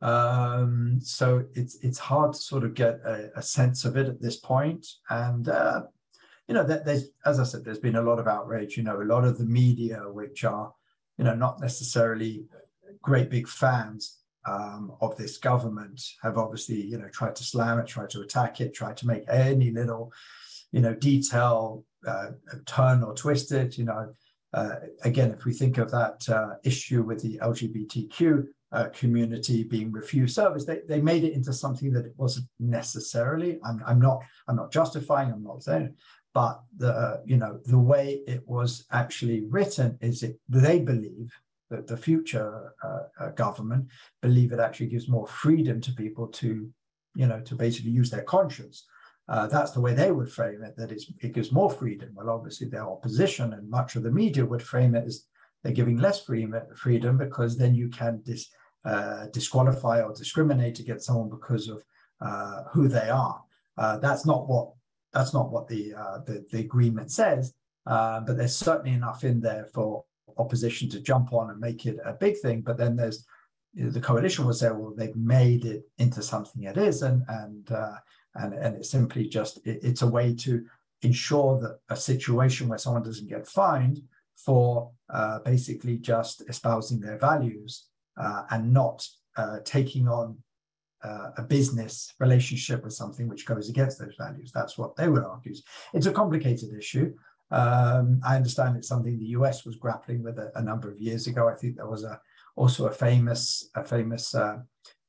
um, 0.00 0.98
so 1.02 1.44
it's 1.54 1.76
it's 1.82 1.98
hard 1.98 2.32
to 2.32 2.38
sort 2.38 2.64
of 2.64 2.74
get 2.74 3.00
a, 3.04 3.30
a 3.36 3.42
sense 3.42 3.84
of 3.84 3.96
it 3.96 4.06
at 4.06 4.20
this 4.20 4.36
point. 4.36 4.86
And 5.08 5.48
uh, 5.48 5.82
you 6.46 6.54
know, 6.54 6.64
that 6.64 6.84
there's 6.84 7.10
as 7.24 7.40
I 7.40 7.44
said, 7.44 7.64
there's 7.64 7.78
been 7.78 7.96
a 7.96 8.02
lot 8.02 8.18
of 8.18 8.28
outrage. 8.28 8.76
You 8.76 8.84
know, 8.84 9.02
a 9.02 9.04
lot 9.04 9.24
of 9.24 9.38
the 9.38 9.44
media, 9.44 10.02
which 10.08 10.44
are 10.44 10.72
you 11.18 11.24
know 11.24 11.34
not 11.34 11.60
necessarily 11.60 12.44
great 13.02 13.30
big 13.30 13.48
fans 13.48 14.19
um, 14.46 14.92
of 15.00 15.16
this 15.16 15.38
government 15.38 16.00
have 16.22 16.38
obviously, 16.38 16.80
you 16.80 16.98
know, 16.98 17.08
tried 17.08 17.36
to 17.36 17.44
slam 17.44 17.78
it, 17.78 17.86
tried 17.86 18.10
to 18.10 18.20
attack 18.20 18.60
it, 18.60 18.74
tried 18.74 18.96
to 18.98 19.06
make 19.06 19.24
any 19.28 19.70
little, 19.70 20.12
you 20.72 20.80
know, 20.80 20.94
detail 20.94 21.84
uh, 22.06 22.30
turn 22.66 23.02
or 23.02 23.14
twist 23.14 23.52
it. 23.52 23.76
You 23.76 23.84
know, 23.84 24.14
uh, 24.54 24.76
again, 25.02 25.30
if 25.32 25.44
we 25.44 25.52
think 25.52 25.78
of 25.78 25.90
that 25.90 26.28
uh, 26.28 26.54
issue 26.64 27.02
with 27.02 27.22
the 27.22 27.38
LGBTQ 27.38 28.46
uh, 28.72 28.88
community 28.94 29.64
being 29.64 29.92
refused 29.92 30.34
service, 30.34 30.64
they, 30.64 30.80
they 30.88 31.00
made 31.00 31.24
it 31.24 31.34
into 31.34 31.52
something 31.52 31.92
that 31.92 32.06
it 32.06 32.14
wasn't 32.16 32.46
necessarily. 32.58 33.58
I'm, 33.64 33.82
I'm 33.86 34.00
not 34.00 34.22
I'm 34.48 34.56
not 34.56 34.72
justifying. 34.72 35.32
I'm 35.32 35.44
not 35.44 35.62
saying. 35.62 35.94
But 36.32 36.62
the 36.76 37.22
you 37.26 37.36
know 37.36 37.60
the 37.64 37.78
way 37.78 38.22
it 38.26 38.46
was 38.46 38.86
actually 38.92 39.42
written 39.42 39.98
is 40.00 40.22
it 40.22 40.38
they 40.48 40.78
believe 40.78 41.32
the, 41.70 41.82
the 41.82 41.96
future 41.96 42.74
uh, 42.82 43.24
uh, 43.24 43.30
government 43.30 43.86
believe 44.20 44.52
it 44.52 44.60
actually 44.60 44.88
gives 44.88 45.08
more 45.08 45.26
freedom 45.26 45.80
to 45.80 45.92
people 45.92 46.26
to, 46.26 46.68
you 47.14 47.26
know, 47.26 47.40
to 47.40 47.54
basically 47.54 47.92
use 47.92 48.10
their 48.10 48.22
conscience. 48.22 48.84
Uh, 49.28 49.46
that's 49.46 49.70
the 49.70 49.80
way 49.80 49.94
they 49.94 50.10
would 50.10 50.30
frame 50.30 50.62
it, 50.64 50.76
that 50.76 50.90
it 50.90 51.32
gives 51.32 51.52
more 51.52 51.70
freedom. 51.70 52.10
Well, 52.14 52.30
obviously, 52.30 52.68
their 52.68 52.88
opposition 52.88 53.52
and 53.52 53.70
much 53.70 53.94
of 53.94 54.02
the 54.02 54.10
media 54.10 54.44
would 54.44 54.62
frame 54.62 54.96
it 54.96 55.04
as 55.04 55.26
they're 55.62 55.72
giving 55.72 55.98
less 55.98 56.24
freedom 56.24 57.18
because 57.18 57.56
then 57.56 57.74
you 57.74 57.88
can 57.90 58.22
dis, 58.24 58.48
uh, 58.84 59.26
disqualify 59.32 60.00
or 60.00 60.12
discriminate 60.12 60.80
against 60.80 61.06
someone 61.06 61.28
because 61.28 61.68
of 61.68 61.84
uh, 62.20 62.64
who 62.72 62.88
they 62.88 63.08
are. 63.08 63.40
Uh, 63.78 63.98
that's 63.98 64.26
not 64.26 64.48
what 64.48 64.72
that's 65.12 65.32
not 65.32 65.50
what 65.50 65.68
the 65.68 65.90
the, 66.26 66.44
the, 66.50 66.60
agreement 66.60 67.10
says, 67.10 67.52
but 67.84 68.32
there's 68.32 68.56
certainly 68.56 68.92
enough 68.92 69.22
in 69.22 69.40
there 69.40 69.66
for 69.72 70.04
opposition 70.38 70.88
to 70.90 71.00
jump 71.00 71.32
on 71.32 71.50
and 71.50 71.60
make 71.60 71.86
it 71.86 71.98
a 72.04 72.12
big 72.12 72.38
thing. 72.38 72.60
But 72.62 72.76
then 72.76 72.96
there's 72.96 73.26
you 73.72 73.84
know, 73.84 73.90
the 73.90 74.00
coalition 74.00 74.44
will 74.44 74.54
say, 74.54 74.70
well, 74.70 74.94
they've 74.96 75.16
made 75.16 75.64
it 75.64 75.82
into 75.98 76.22
something 76.22 76.64
it 76.64 76.76
isn't, 76.76 77.24
and 77.28 77.70
uh, 77.70 77.96
and 78.34 78.54
and 78.54 78.76
it's 78.76 78.90
simply 78.90 79.28
just 79.28 79.58
it, 79.66 79.80
it's 79.82 80.02
a 80.02 80.06
way 80.06 80.34
to 80.34 80.64
ensure 81.02 81.60
that 81.60 81.78
a 81.88 81.96
situation 81.96 82.68
where 82.68 82.78
someone 82.78 83.02
doesn't 83.02 83.28
get 83.28 83.46
fined 83.46 84.02
for 84.36 84.90
uh, 85.10 85.38
basically 85.40 85.96
just 85.96 86.42
espousing 86.48 87.00
their 87.00 87.18
values 87.18 87.86
uh, 88.20 88.44
and 88.50 88.72
not 88.72 89.06
uh, 89.36 89.58
taking 89.64 90.08
on 90.08 90.36
uh, 91.02 91.30
a 91.38 91.42
business 91.42 92.12
relationship 92.18 92.84
with 92.84 92.92
something 92.92 93.28
which 93.28 93.46
goes 93.46 93.68
against 93.68 93.98
those 93.98 94.14
values. 94.18 94.50
That's 94.52 94.76
what 94.76 94.96
they 94.96 95.08
would 95.08 95.24
argue. 95.24 95.54
It's 95.94 96.06
a 96.06 96.12
complicated 96.12 96.74
issue. 96.76 97.14
Um, 97.50 98.20
I 98.24 98.36
understand 98.36 98.76
it's 98.76 98.88
something 98.88 99.18
the 99.18 99.34
US 99.38 99.64
was 99.64 99.76
grappling 99.76 100.22
with 100.22 100.38
a, 100.38 100.52
a, 100.54 100.62
number 100.62 100.90
of 100.90 101.00
years 101.00 101.26
ago. 101.26 101.48
I 101.48 101.54
think 101.54 101.76
there 101.76 101.88
was 101.88 102.04
a 102.04 102.20
also 102.54 102.86
a 102.86 102.92
famous 102.92 103.68
a 103.74 103.84
famous 103.84 104.34
uh, 104.34 104.58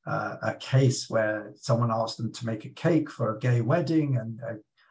uh, 0.06 0.36
a 0.42 0.54
case 0.54 1.08
where 1.08 1.52
someone 1.54 1.92
asked 1.92 2.16
them 2.16 2.32
to 2.32 2.46
make 2.46 2.64
a 2.64 2.70
cake 2.70 3.08
for 3.10 3.36
a 3.36 3.38
gay 3.38 3.60
wedding, 3.60 4.16
and 4.16 4.40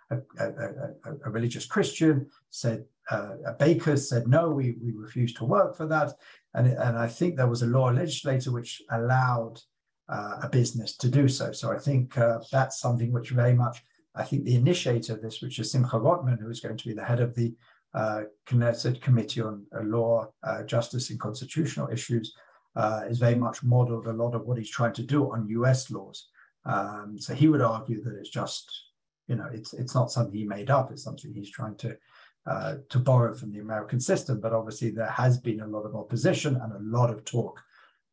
a, 0.10 0.18
a, 0.40 1.18
a 1.26 1.30
religious 1.30 1.66
Christian 1.66 2.28
said 2.50 2.86
uh, 3.10 3.36
a 3.46 3.54
baker 3.54 3.98
said 3.98 4.28
no, 4.28 4.50
we 4.50 4.78
we 4.82 4.94
refuse 4.94 5.34
to 5.34 5.46
work 5.46 5.76
for 5.76 5.88
that, 5.88 6.14
and 6.54 6.68
and 6.68 6.98
I 6.98 7.08
think 7.08 7.36
there 7.36 7.48
was 7.48 7.64
a 7.64 7.68
law 7.68 7.90
legislator 7.90 8.52
which 8.52 8.82
allowed 8.92 9.60
uh, 10.08 10.40
a 10.44 10.50
business 10.50 10.96
to 10.98 11.10
do 11.10 11.28
so. 11.28 11.52
So 11.52 11.72
I 11.72 11.80
think 11.80 12.18
uh, 12.18 12.40
that's 12.52 12.80
something 12.80 13.12
which 13.12 13.30
very 13.30 13.54
much 13.54 13.84
I 14.15 14.24
think 14.24 14.43
the 14.43 14.56
initiator 14.56 15.13
of 15.13 15.21
this, 15.21 15.41
which 15.41 15.60
is 15.60 15.71
Simcha 15.71 15.97
Rothman, 15.97 16.39
who 16.39 16.50
is 16.50 16.60
going 16.60 16.78
to 16.78 16.88
be 16.88 16.93
the 16.93 17.04
head 17.04 17.19
of 17.19 17.34
the 17.36 17.54
uh, 17.93 18.21
Knesset 18.47 19.02
Committee 19.02 19.41
on 19.41 19.65
uh, 19.76 19.84
Law, 19.84 20.32
uh, 20.43 20.63
Justice, 20.63 21.10
and 21.10 21.19
Constitutional 21.19 21.89
Issues, 21.89 22.34
uh, 22.76 23.02
is 23.10 23.19
very 23.19 23.36
much 23.36 23.63
modeled 23.63 24.08
a 24.08 24.13
lot 24.13 24.36
of 24.36 24.45
what 24.45 24.58
he's 24.58 24.69
trying 24.69 24.93
to 24.93 25.04
do 25.04 25.32
on 25.32 25.47
US 25.50 25.91
laws. 25.91 26.28
Um, 26.65 27.15
so 27.17 27.34
he 27.34 27.47
would 27.47 27.62
argue 27.62 28.04
that 28.04 28.17
it's 28.17 28.30
just, 28.30 28.71
you 29.28 29.36
know, 29.36 29.50
it's 29.52 29.74
it's 29.74 29.95
not 29.95 30.12
something 30.12 30.36
he 30.36 30.45
made 30.45 30.69
up. 30.69 30.91
It's 30.91 31.04
something 31.04 31.34
he's 31.34 31.52
trying 31.52 31.76
to 31.78 31.97
uh, 32.45 32.76
to 32.89 33.00
borrow 33.00 33.34
from 33.34 33.52
the 33.52 33.60
American 33.60 34.00
system. 34.00 34.39
But 34.39 34.54
obviously, 34.54 34.91
there 34.91 35.10
has 35.10 35.38
been 35.38 35.62
a 35.62 35.67
lot 35.67 35.84
of 35.84 35.95
opposition 35.95 36.56
and 36.56 36.74
a 36.74 36.97
lot 36.97 37.10
of 37.10 37.26
talk 37.26 37.62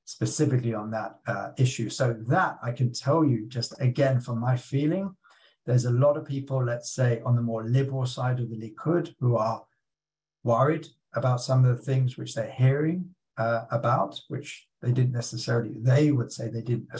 specifically 0.04 0.74
on 0.74 0.90
that 0.90 1.18
uh, 1.26 1.50
issue. 1.58 1.90
So 1.90 2.14
that 2.28 2.56
I 2.62 2.72
can 2.72 2.92
tell 2.92 3.24
you, 3.24 3.46
just 3.48 3.74
again 3.80 4.20
from 4.20 4.40
my 4.40 4.56
feeling, 4.56 5.14
there's 5.68 5.84
a 5.84 5.90
lot 5.90 6.16
of 6.16 6.24
people, 6.24 6.64
let's 6.64 6.90
say, 6.92 7.20
on 7.26 7.36
the 7.36 7.42
more 7.42 7.62
liberal 7.62 8.06
side 8.06 8.40
of 8.40 8.48
the 8.48 8.56
Likud 8.56 9.14
who 9.20 9.36
are 9.36 9.62
worried 10.42 10.88
about 11.12 11.42
some 11.42 11.62
of 11.66 11.76
the 11.76 11.82
things 11.82 12.16
which 12.16 12.34
they're 12.34 12.50
hearing 12.50 13.14
uh, 13.36 13.66
about, 13.70 14.18
which 14.28 14.66
they 14.80 14.92
didn't 14.92 15.12
necessarily, 15.12 15.74
they 15.76 16.10
would 16.10 16.32
say 16.32 16.48
they 16.48 16.62
didn't 16.62 16.88
uh, 16.94 16.98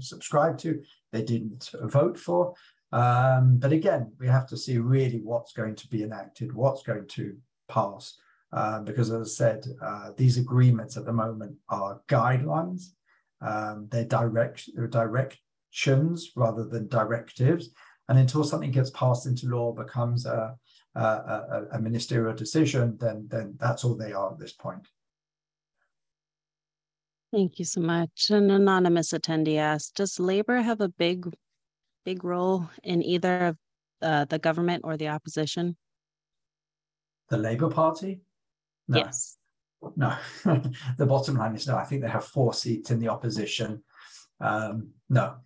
subscribe 0.00 0.58
to, 0.58 0.82
they 1.12 1.22
didn't 1.22 1.70
vote 1.84 2.18
for. 2.18 2.52
Um, 2.92 3.56
but 3.56 3.72
again, 3.72 4.12
we 4.20 4.26
have 4.26 4.46
to 4.48 4.56
see 4.58 4.76
really 4.76 5.22
what's 5.22 5.54
going 5.54 5.76
to 5.76 5.88
be 5.88 6.02
enacted, 6.02 6.54
what's 6.54 6.82
going 6.82 7.06
to 7.08 7.34
pass. 7.70 8.18
Uh, 8.52 8.80
because 8.80 9.10
as 9.10 9.22
I 9.22 9.30
said, 9.30 9.66
uh, 9.82 10.10
these 10.18 10.36
agreements 10.36 10.98
at 10.98 11.06
the 11.06 11.12
moment 11.12 11.56
are 11.70 12.02
guidelines. 12.06 12.90
Um, 13.40 13.88
they're 13.90 14.04
direct, 14.04 14.68
they're 14.74 14.88
directions 14.88 16.32
rather 16.36 16.64
than 16.64 16.88
directives. 16.88 17.70
And 18.10 18.18
until 18.18 18.42
something 18.42 18.72
gets 18.72 18.90
passed 18.90 19.26
into 19.26 19.46
law, 19.46 19.72
becomes 19.72 20.26
a, 20.26 20.56
a, 20.96 21.00
a, 21.00 21.66
a 21.74 21.80
ministerial 21.80 22.34
decision, 22.34 22.98
then, 23.00 23.28
then 23.30 23.54
that's 23.56 23.84
all 23.84 23.94
they 23.94 24.12
are 24.12 24.32
at 24.32 24.38
this 24.40 24.52
point. 24.52 24.88
Thank 27.32 27.60
you 27.60 27.64
so 27.64 27.80
much. 27.80 28.30
An 28.30 28.50
anonymous 28.50 29.12
attendee 29.12 29.58
asked, 29.58 29.94
does 29.94 30.18
labor 30.18 30.60
have 30.60 30.80
a 30.80 30.88
big, 30.88 31.32
big 32.04 32.24
role 32.24 32.68
in 32.82 33.00
either 33.00 33.46
of 33.46 33.56
uh, 34.02 34.24
the 34.24 34.40
government 34.40 34.80
or 34.82 34.96
the 34.96 35.06
opposition? 35.06 35.76
The 37.28 37.38
Labour 37.38 37.70
Party? 37.70 38.22
No. 38.88 38.98
Yes. 38.98 39.36
No. 39.94 40.16
the 40.98 41.06
bottom 41.06 41.36
line 41.36 41.54
is 41.54 41.68
no. 41.68 41.76
I 41.76 41.84
think 41.84 42.02
they 42.02 42.08
have 42.08 42.24
four 42.24 42.54
seats 42.54 42.90
in 42.90 42.98
the 42.98 43.06
opposition. 43.06 43.84
Um, 44.40 44.88
no. 45.08 45.36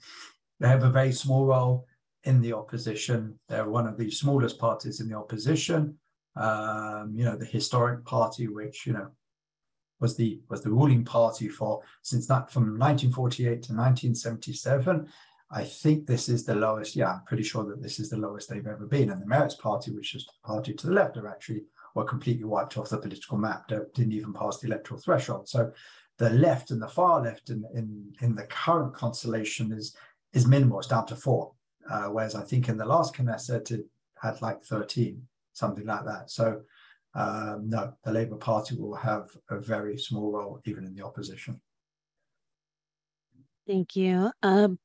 They 0.61 0.69
have 0.69 0.85
a 0.85 0.91
very 0.91 1.13
small 1.13 1.45
role 1.45 1.87
in 2.25 2.41
the 2.41 2.53
opposition. 2.53 3.39
They're 3.49 3.69
one 3.69 3.87
of 3.87 3.97
the 3.97 4.11
smallest 4.11 4.59
parties 4.59 5.01
in 5.01 5.09
the 5.09 5.17
opposition. 5.17 5.97
Um, 6.37 7.13
you 7.15 7.25
know, 7.25 7.37
the 7.37 7.45
historic 7.45 8.05
party, 8.05 8.49
which, 8.49 8.87
you 8.87 8.93
know, 8.93 9.09
was 10.01 10.17
the 10.17 10.41
was 10.49 10.63
the 10.63 10.71
ruling 10.71 11.05
party 11.05 11.49
for 11.49 11.81
since 12.03 12.27
that 12.27 12.51
from 12.51 12.79
1948 12.79 13.45
to 13.47 13.73
1977. 13.73 15.09
I 15.51 15.63
think 15.63 16.07
this 16.07 16.29
is 16.29 16.45
the 16.45 16.55
lowest. 16.55 16.97
Yeah, 16.97 17.13
I'm 17.13 17.25
pretty 17.27 17.45
sure 17.45 17.65
that 17.65 17.81
this 17.81 18.01
is 18.01 18.11
the 18.11 18.17
lowest 18.17 18.49
they've 18.49 18.67
ever 18.67 18.87
been. 18.87 19.11
And 19.11 19.23
the 19.23 19.27
Meretz 19.27 19.59
Party, 19.59 19.93
which 19.93 20.15
is 20.15 20.27
the 20.27 20.33
party 20.45 20.75
to 20.75 20.87
the 20.89 20.93
left, 20.93 21.17
are 21.17 21.29
actually 21.29 21.63
were 21.95 22.05
completely 22.05 22.45
wiped 22.45 22.77
off 22.77 22.91
the 22.91 22.99
political 22.99 23.39
map. 23.39 23.69
Didn't 23.69 24.13
even 24.13 24.33
pass 24.33 24.59
the 24.59 24.67
electoral 24.67 25.01
threshold. 25.01 25.49
So 25.49 25.71
the 26.19 26.31
left 26.31 26.71
and 26.71 26.83
the 26.83 26.89
far 26.89 27.23
left 27.23 27.51
in 27.51 27.65
in, 27.75 28.13
in 28.21 28.35
the 28.35 28.45
current 28.45 28.95
constellation 28.95 29.73
is 29.73 29.97
is 30.33 30.47
minimal. 30.47 30.81
It's 30.81 30.89
down 30.89 31.07
to 31.07 31.17
four. 31.17 31.53
Uh, 31.91 32.07
whereas 32.07 32.35
I 32.35 32.43
think 32.43 32.69
in 32.69 32.77
the 32.77 32.85
last 32.85 33.15
Knesset 33.15 33.71
it 33.71 33.87
had 34.21 34.41
like 34.41 34.65
13, 34.65 35.21
something 35.53 35.87
like 35.87 36.05
that. 36.05 36.31
So 36.31 36.63
um, 37.15 37.69
no, 37.69 37.95
the 38.05 38.13
Labour 38.13 38.37
Party 38.37 38.77
will 38.77 38.95
have 38.95 39.31
a 39.51 39.59
very 39.59 39.97
small 39.97 40.33
role 40.33 40.61
even 40.65 40.85
in 40.85 40.95
the 40.95 41.05
opposition. 41.05 41.61
Thank 43.67 43.97
you. 43.97 44.31
Um, 44.43 44.79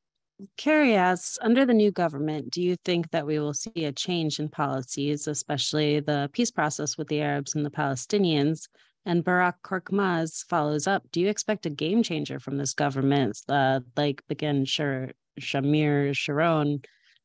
Carrie 0.56 0.96
asks, 0.96 1.38
under 1.42 1.66
the 1.66 1.74
new 1.74 1.92
government, 1.92 2.52
do 2.52 2.62
you 2.62 2.78
think 2.86 3.10
that 3.12 3.26
we 3.26 3.40
will 3.40 3.54
see 3.54 3.86
a 3.86 3.92
change 3.92 4.40
in 4.40 4.48
policies, 4.48 5.28
especially 5.28 6.00
the 6.00 6.30
peace 6.32 6.52
process 6.52 6.98
with 6.98 7.10
the 7.10 7.20
Arabs 7.20 7.56
and 7.56 7.66
the 7.66 7.70
Palestinians? 7.70 8.68
And 9.06 9.24
Barak 9.24 9.62
Korkmaz 9.64 10.46
follows 10.46 10.88
up, 10.88 11.04
do 11.12 11.20
you 11.20 11.28
expect 11.30 11.66
a 11.66 11.70
game 11.70 12.04
changer 12.04 12.40
from 12.40 12.58
this 12.58 12.74
government, 12.74 13.42
uh, 13.50 13.82
like 13.98 14.24
Begin 14.28 14.66
Shir, 14.66 15.12
Shamir, 15.40 16.16
Sharon, 16.16 16.82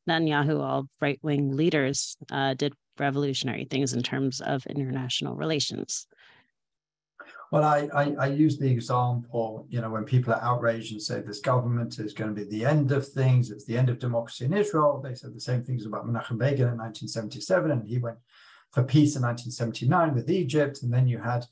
Netanyahu, 0.09 0.61
all 0.61 0.87
right 1.01 1.19
wing 1.21 1.55
leaders 1.55 2.17
uh, 2.31 2.53
did 2.53 2.73
revolutionary 2.99 3.65
things 3.65 3.93
in 3.93 4.01
terms 4.01 4.41
of 4.41 4.65
international 4.67 5.35
relations. 5.35 6.07
Well, 7.51 7.63
I, 7.63 7.87
I, 7.93 8.15
I, 8.19 8.27
use 8.27 8.57
the 8.57 8.69
example, 8.69 9.67
you 9.69 9.79
know, 9.79 9.89
when 9.89 10.03
people 10.03 10.33
are 10.33 10.41
outraged 10.41 10.91
and 10.91 11.01
say 11.01 11.21
this 11.21 11.39
government 11.39 11.99
is 11.99 12.13
going 12.13 12.33
to 12.33 12.35
be 12.35 12.49
the 12.49 12.65
end 12.65 12.91
of 12.91 13.07
things, 13.07 13.51
it's 13.51 13.65
the 13.65 13.77
end 13.77 13.89
of 13.89 13.99
democracy 13.99 14.45
in 14.45 14.53
Israel. 14.53 14.99
They 15.01 15.13
said 15.13 15.33
the 15.33 15.39
same 15.39 15.63
things 15.63 15.85
about 15.85 16.05
Menachem 16.05 16.39
Begin 16.39 16.67
in 16.67 16.77
1977, 16.77 17.71
and 17.71 17.87
he 17.87 17.99
went 17.99 18.17
for 18.71 18.83
peace 18.83 19.15
in 19.15 19.21
1979 19.21 20.15
with 20.15 20.29
Egypt. 20.29 20.81
And 20.83 20.91
then 20.91 21.07
you 21.07 21.19
had 21.19 21.45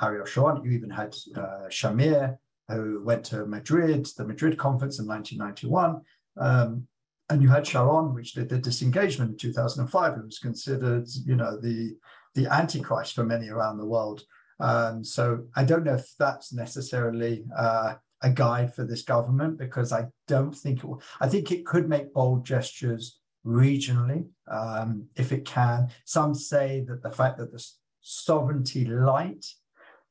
Ariel 0.00 0.26
Sharon, 0.26 0.64
you 0.64 0.70
even 0.70 0.90
had 0.90 1.14
uh, 1.36 1.68
Shamir, 1.68 2.38
who 2.72 3.02
went 3.04 3.24
to 3.26 3.46
Madrid, 3.46 4.06
the 4.16 4.26
Madrid 4.26 4.58
conference 4.58 4.98
in 4.98 5.06
1991. 5.06 6.00
Um, 6.38 6.86
and 7.28 7.42
you 7.42 7.48
had 7.48 7.66
Sharon, 7.66 8.14
which 8.14 8.32
did 8.32 8.48
the 8.48 8.58
disengagement 8.58 9.30
in 9.30 9.36
2005, 9.36 10.18
It 10.18 10.24
was 10.24 10.38
considered, 10.38 11.08
you 11.24 11.36
know, 11.36 11.58
the 11.58 11.96
the 12.34 12.46
antichrist 12.46 13.14
for 13.14 13.24
many 13.24 13.50
around 13.50 13.76
the 13.76 13.86
world. 13.86 14.22
Um, 14.58 15.04
so 15.04 15.44
I 15.54 15.64
don't 15.64 15.84
know 15.84 15.94
if 15.94 16.14
that's 16.18 16.52
necessarily 16.52 17.44
uh, 17.56 17.94
a 18.22 18.30
guide 18.30 18.74
for 18.74 18.84
this 18.84 19.02
government 19.02 19.58
because 19.58 19.92
I 19.92 20.06
don't 20.28 20.54
think 20.54 20.78
it 20.78 20.84
will. 20.84 21.02
I 21.20 21.28
think 21.28 21.50
it 21.50 21.66
could 21.66 21.88
make 21.88 22.14
bold 22.14 22.46
gestures 22.46 23.18
regionally 23.44 24.26
um, 24.50 25.06
if 25.16 25.32
it 25.32 25.44
can. 25.44 25.88
Some 26.04 26.34
say 26.34 26.84
that 26.88 27.02
the 27.02 27.10
fact 27.10 27.38
that 27.38 27.52
the 27.52 27.64
sovereignty 28.00 28.84
light 28.84 29.44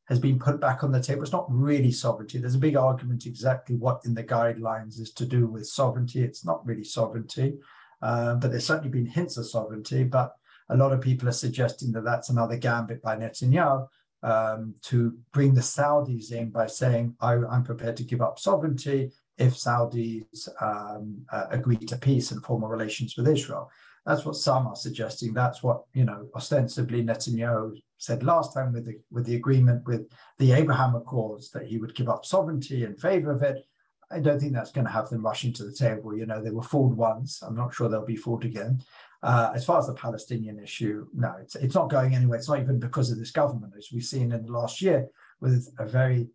has 0.08 0.20
been 0.20 0.40
put 0.40 0.60
back 0.60 0.84
on 0.84 0.92
the 0.92 1.02
table. 1.02 1.24
It's 1.24 1.32
not 1.32 1.46
really 1.50 1.92
sovereignty. 1.92 2.40
There's 2.40 2.56
a 2.56 2.60
big 2.60 2.76
argument 2.76 3.26
exactly 3.26 3.76
what 3.76 4.02
in 4.06 4.14
the 4.14 4.24
guidelines 4.24 5.00
is 5.00 5.14
to 5.14 5.26
do 5.26 5.48
with 5.48 5.68
sovereignty. 5.68 6.22
It's 6.22 6.46
not 6.46 6.66
really 6.66 6.84
sovereignty, 6.84 7.58
uh, 8.02 8.36
but 8.36 8.52
there's 8.52 8.66
certainly 8.66 8.90
been 8.90 9.06
hints 9.06 9.38
of 9.38 9.48
sovereignty. 9.48 10.04
But 10.04 10.36
a 10.70 10.76
lot 10.78 10.92
of 10.92 11.02
people 11.02 11.30
are 11.30 11.34
suggesting 11.34 11.92
that 11.94 12.04
that's 12.04 12.30
another 12.30 12.58
gambit 12.58 13.02
by 13.02 13.16
Netanyahu 13.16 13.88
um, 14.24 14.76
to 14.84 15.18
bring 15.34 15.54
the 15.54 15.62
Saudis 15.62 16.32
in 16.32 16.50
by 16.50 16.68
saying, 16.68 17.16
I, 17.22 17.34
am 17.34 17.64
prepared 17.64 17.98
to 17.98 18.04
give 18.04 18.22
up 18.22 18.40
sovereignty 18.40 19.12
if 19.38 19.54
Saudis 19.54 20.48
um, 20.62 21.26
uh, 21.32 21.46
agree 21.50 21.78
to 21.78 21.98
peace 21.98 22.32
and 22.32 22.44
formal 22.44 22.70
relations 22.70 23.16
with 23.18 23.28
Israel. 23.28 23.70
That's 24.06 24.26
what 24.26 24.36
some 24.36 24.68
are 24.68 24.76
suggesting. 24.76 25.34
That's 25.34 25.62
what 25.62 25.84
you 25.94 26.06
know. 26.06 26.28
Ostensibly, 26.36 27.04
Netanyahu 27.04 27.80
said 28.02 28.24
last 28.24 28.54
time 28.54 28.74
with 28.74 28.86
the 28.86 29.00
with 29.12 29.26
the 29.26 29.36
agreement 29.36 29.86
with 29.86 30.10
the 30.40 30.52
Abraham 30.54 30.96
Accords 30.96 31.52
that 31.52 31.68
he 31.68 31.78
would 31.78 31.96
give 31.96 32.10
up 32.10 32.26
sovereignty 32.26 32.84
in 32.84 32.96
favor 32.96 33.32
of 33.32 33.44
it. 33.44 33.66
I 34.10 34.20
don't 34.20 34.40
think 34.40 34.54
that's 34.54 34.72
going 34.72 34.88
to 34.88 34.92
have 34.92 35.10
them 35.10 35.24
rushing 35.24 35.54
to 35.54 35.64
the 35.64 35.72
table. 35.72 36.16
You 36.16 36.26
know, 36.26 36.42
they 36.42 36.50
were 36.50 36.64
fooled 36.64 36.98
once. 36.98 37.42
I'm 37.42 37.56
not 37.56 37.74
sure 37.74 37.88
they'll 37.88 38.06
be 38.06 38.18
fooled 38.18 38.44
again. 38.44 38.82
Uh, 39.24 39.52
as 39.56 39.64
far 39.64 39.80
as 39.80 39.88
the 39.88 39.94
Palestinian 39.94 40.60
issue, 40.60 41.08
no, 41.14 41.34
it's 41.40 41.56
it's 41.56 41.76
not 41.76 41.90
going 41.90 42.16
anywhere. 42.16 42.40
It's 42.40 42.50
not 42.50 42.60
even 42.60 42.80
because 42.80 43.12
of 43.12 43.20
this 43.20 43.32
government, 43.32 43.74
as 43.78 43.90
we've 43.94 44.04
seen 44.04 44.32
in 44.32 44.46
the 44.46 44.52
last 44.52 44.82
year, 44.82 45.08
with 45.40 45.72
a 45.80 45.86
very 45.86 46.28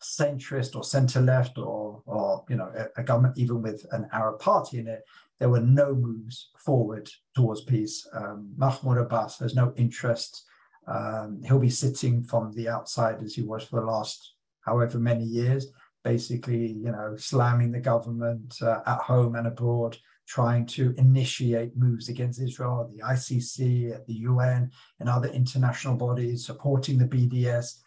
centrist 0.00 0.76
or 0.76 0.84
centre 0.84 1.20
left 1.20 1.58
or 1.58 2.00
or 2.06 2.44
you 2.48 2.54
know 2.54 2.70
a, 2.76 3.00
a 3.00 3.02
government 3.02 3.36
even 3.36 3.60
with 3.60 3.84
an 3.90 4.08
Arab 4.12 4.38
party 4.38 4.78
in 4.78 4.86
it 4.86 5.02
there 5.38 5.48
were 5.48 5.60
no 5.60 5.94
moves 5.94 6.50
forward 6.58 7.08
towards 7.34 7.62
peace. 7.62 8.06
Um, 8.12 8.52
Mahmoud 8.56 8.98
Abbas 8.98 9.38
has 9.38 9.54
no 9.54 9.72
interest. 9.76 10.44
Um, 10.88 11.42
he'll 11.44 11.58
be 11.58 11.70
sitting 11.70 12.22
from 12.22 12.52
the 12.52 12.68
outside 12.68 13.22
as 13.22 13.34
he 13.34 13.42
was 13.42 13.64
for 13.64 13.80
the 13.80 13.86
last 13.86 14.34
however 14.64 14.98
many 14.98 15.24
years. 15.24 15.66
basically, 16.04 16.72
you 16.84 16.90
know, 16.92 17.16
slamming 17.16 17.72
the 17.72 17.80
government 17.80 18.54
uh, 18.62 18.80
at 18.86 18.98
home 18.98 19.34
and 19.34 19.46
abroad, 19.46 19.96
trying 20.26 20.64
to 20.64 20.94
initiate 20.96 21.76
moves 21.76 22.08
against 22.08 22.40
Israel, 22.40 22.88
the 22.94 23.02
ICC, 23.02 24.06
the 24.06 24.14
UN, 24.30 24.70
and 25.00 25.08
other 25.08 25.28
international 25.28 25.96
bodies, 25.96 26.46
supporting 26.46 26.96
the 26.98 27.04
BDS, 27.04 27.80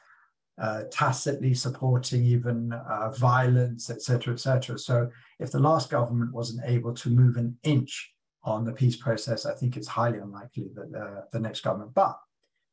uh, 0.61 0.83
tacitly 0.91 1.53
supporting 1.53 2.23
even 2.23 2.73
uh, 2.73 3.09
violence, 3.11 3.89
etc., 3.89 4.33
etc. 4.33 4.77
So, 4.77 5.09
if 5.39 5.51
the 5.51 5.59
last 5.59 5.89
government 5.89 6.33
wasn't 6.33 6.61
able 6.65 6.93
to 6.95 7.09
move 7.09 7.37
an 7.37 7.57
inch 7.63 8.13
on 8.43 8.65
the 8.65 8.73
peace 8.73 8.97
process, 8.97 9.45
I 9.45 9.53
think 9.53 9.77
it's 9.77 9.87
highly 9.87 10.19
unlikely 10.19 10.67
that 10.75 10.89
uh, 10.99 11.21
the 11.31 11.39
next 11.39 11.61
government. 11.61 11.93
But 11.93 12.15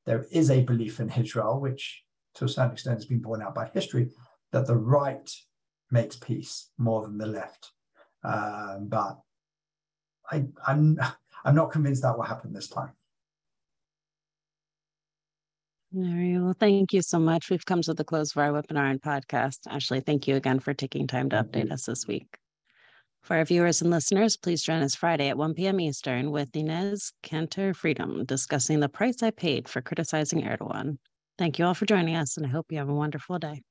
there 0.09 0.27
is 0.33 0.51
a 0.51 0.62
belief 0.62 1.01
in 1.01 1.12
Israel, 1.12 1.61
which 1.61 2.03
to 2.37 2.47
a 2.47 2.49
certain 2.49 2.73
extent 2.73 2.97
has 2.97 3.05
been 3.05 3.21
borne 3.21 3.42
out 3.42 3.55
by 3.55 3.68
history, 3.75 4.09
that 4.53 4.66
the 4.66 4.75
right 4.75 5.31
makes 5.90 6.16
peace 6.16 6.71
more 6.79 7.03
than 7.03 7.18
the 7.18 7.27
left. 7.27 7.73
Um, 8.25 8.87
but 8.88 9.18
I, 10.31 10.47
I'm 10.66 10.99
I'm 11.44 11.55
not 11.55 11.71
convinced 11.71 12.03
that 12.03 12.16
will 12.16 12.25
happen 12.25 12.53
this 12.53 12.68
time. 12.68 12.92
All 15.94 16.03
right. 16.03 16.40
Well, 16.40 16.57
thank 16.59 16.92
you 16.92 17.03
so 17.03 17.18
much. 17.18 17.49
We've 17.51 17.64
come 17.64 17.83
to 17.83 17.94
the 17.94 18.05
close 18.05 18.33
of 18.33 18.38
our 18.38 18.51
webinar 18.51 18.90
and 18.90 19.01
podcast. 19.01 19.59
Ashley, 19.68 20.01
thank 20.01 20.27
you 20.27 20.37
again 20.37 20.59
for 20.59 20.75
taking 20.75 21.07
time 21.07 21.31
to 21.31 21.42
update 21.44 21.71
us 21.71 21.85
this 21.85 22.07
week. 22.07 22.38
For 23.22 23.37
our 23.37 23.44
viewers 23.44 23.83
and 23.83 23.90
listeners, 23.90 24.37
please 24.37 24.62
join 24.62 24.83
us 24.83 24.94
Friday 24.94 25.28
at 25.28 25.37
1 25.37 25.54
p.m. 25.54 25.81
Eastern 25.81 26.31
with 26.31 26.52
Enes 26.52 27.12
Kanter 27.22 27.74
Freedom 27.76 28.24
discussing 28.24 28.81
the 28.81 28.88
price 28.88 29.22
I 29.22 29.31
paid 29.31 29.68
for 29.68 29.83
criticizing 29.83 30.42
Erdogan. 30.42 30.98
Thank 31.37 31.59
you 31.59 31.66
all 31.66 31.74
for 31.74 31.87
joining 31.87 32.16
us, 32.16 32.37
and 32.37 32.46
I 32.46 32.48
hope 32.48 32.72
you 32.72 32.78
have 32.78 32.88
a 32.88 32.94
wonderful 32.94 33.38
day. 33.38 33.62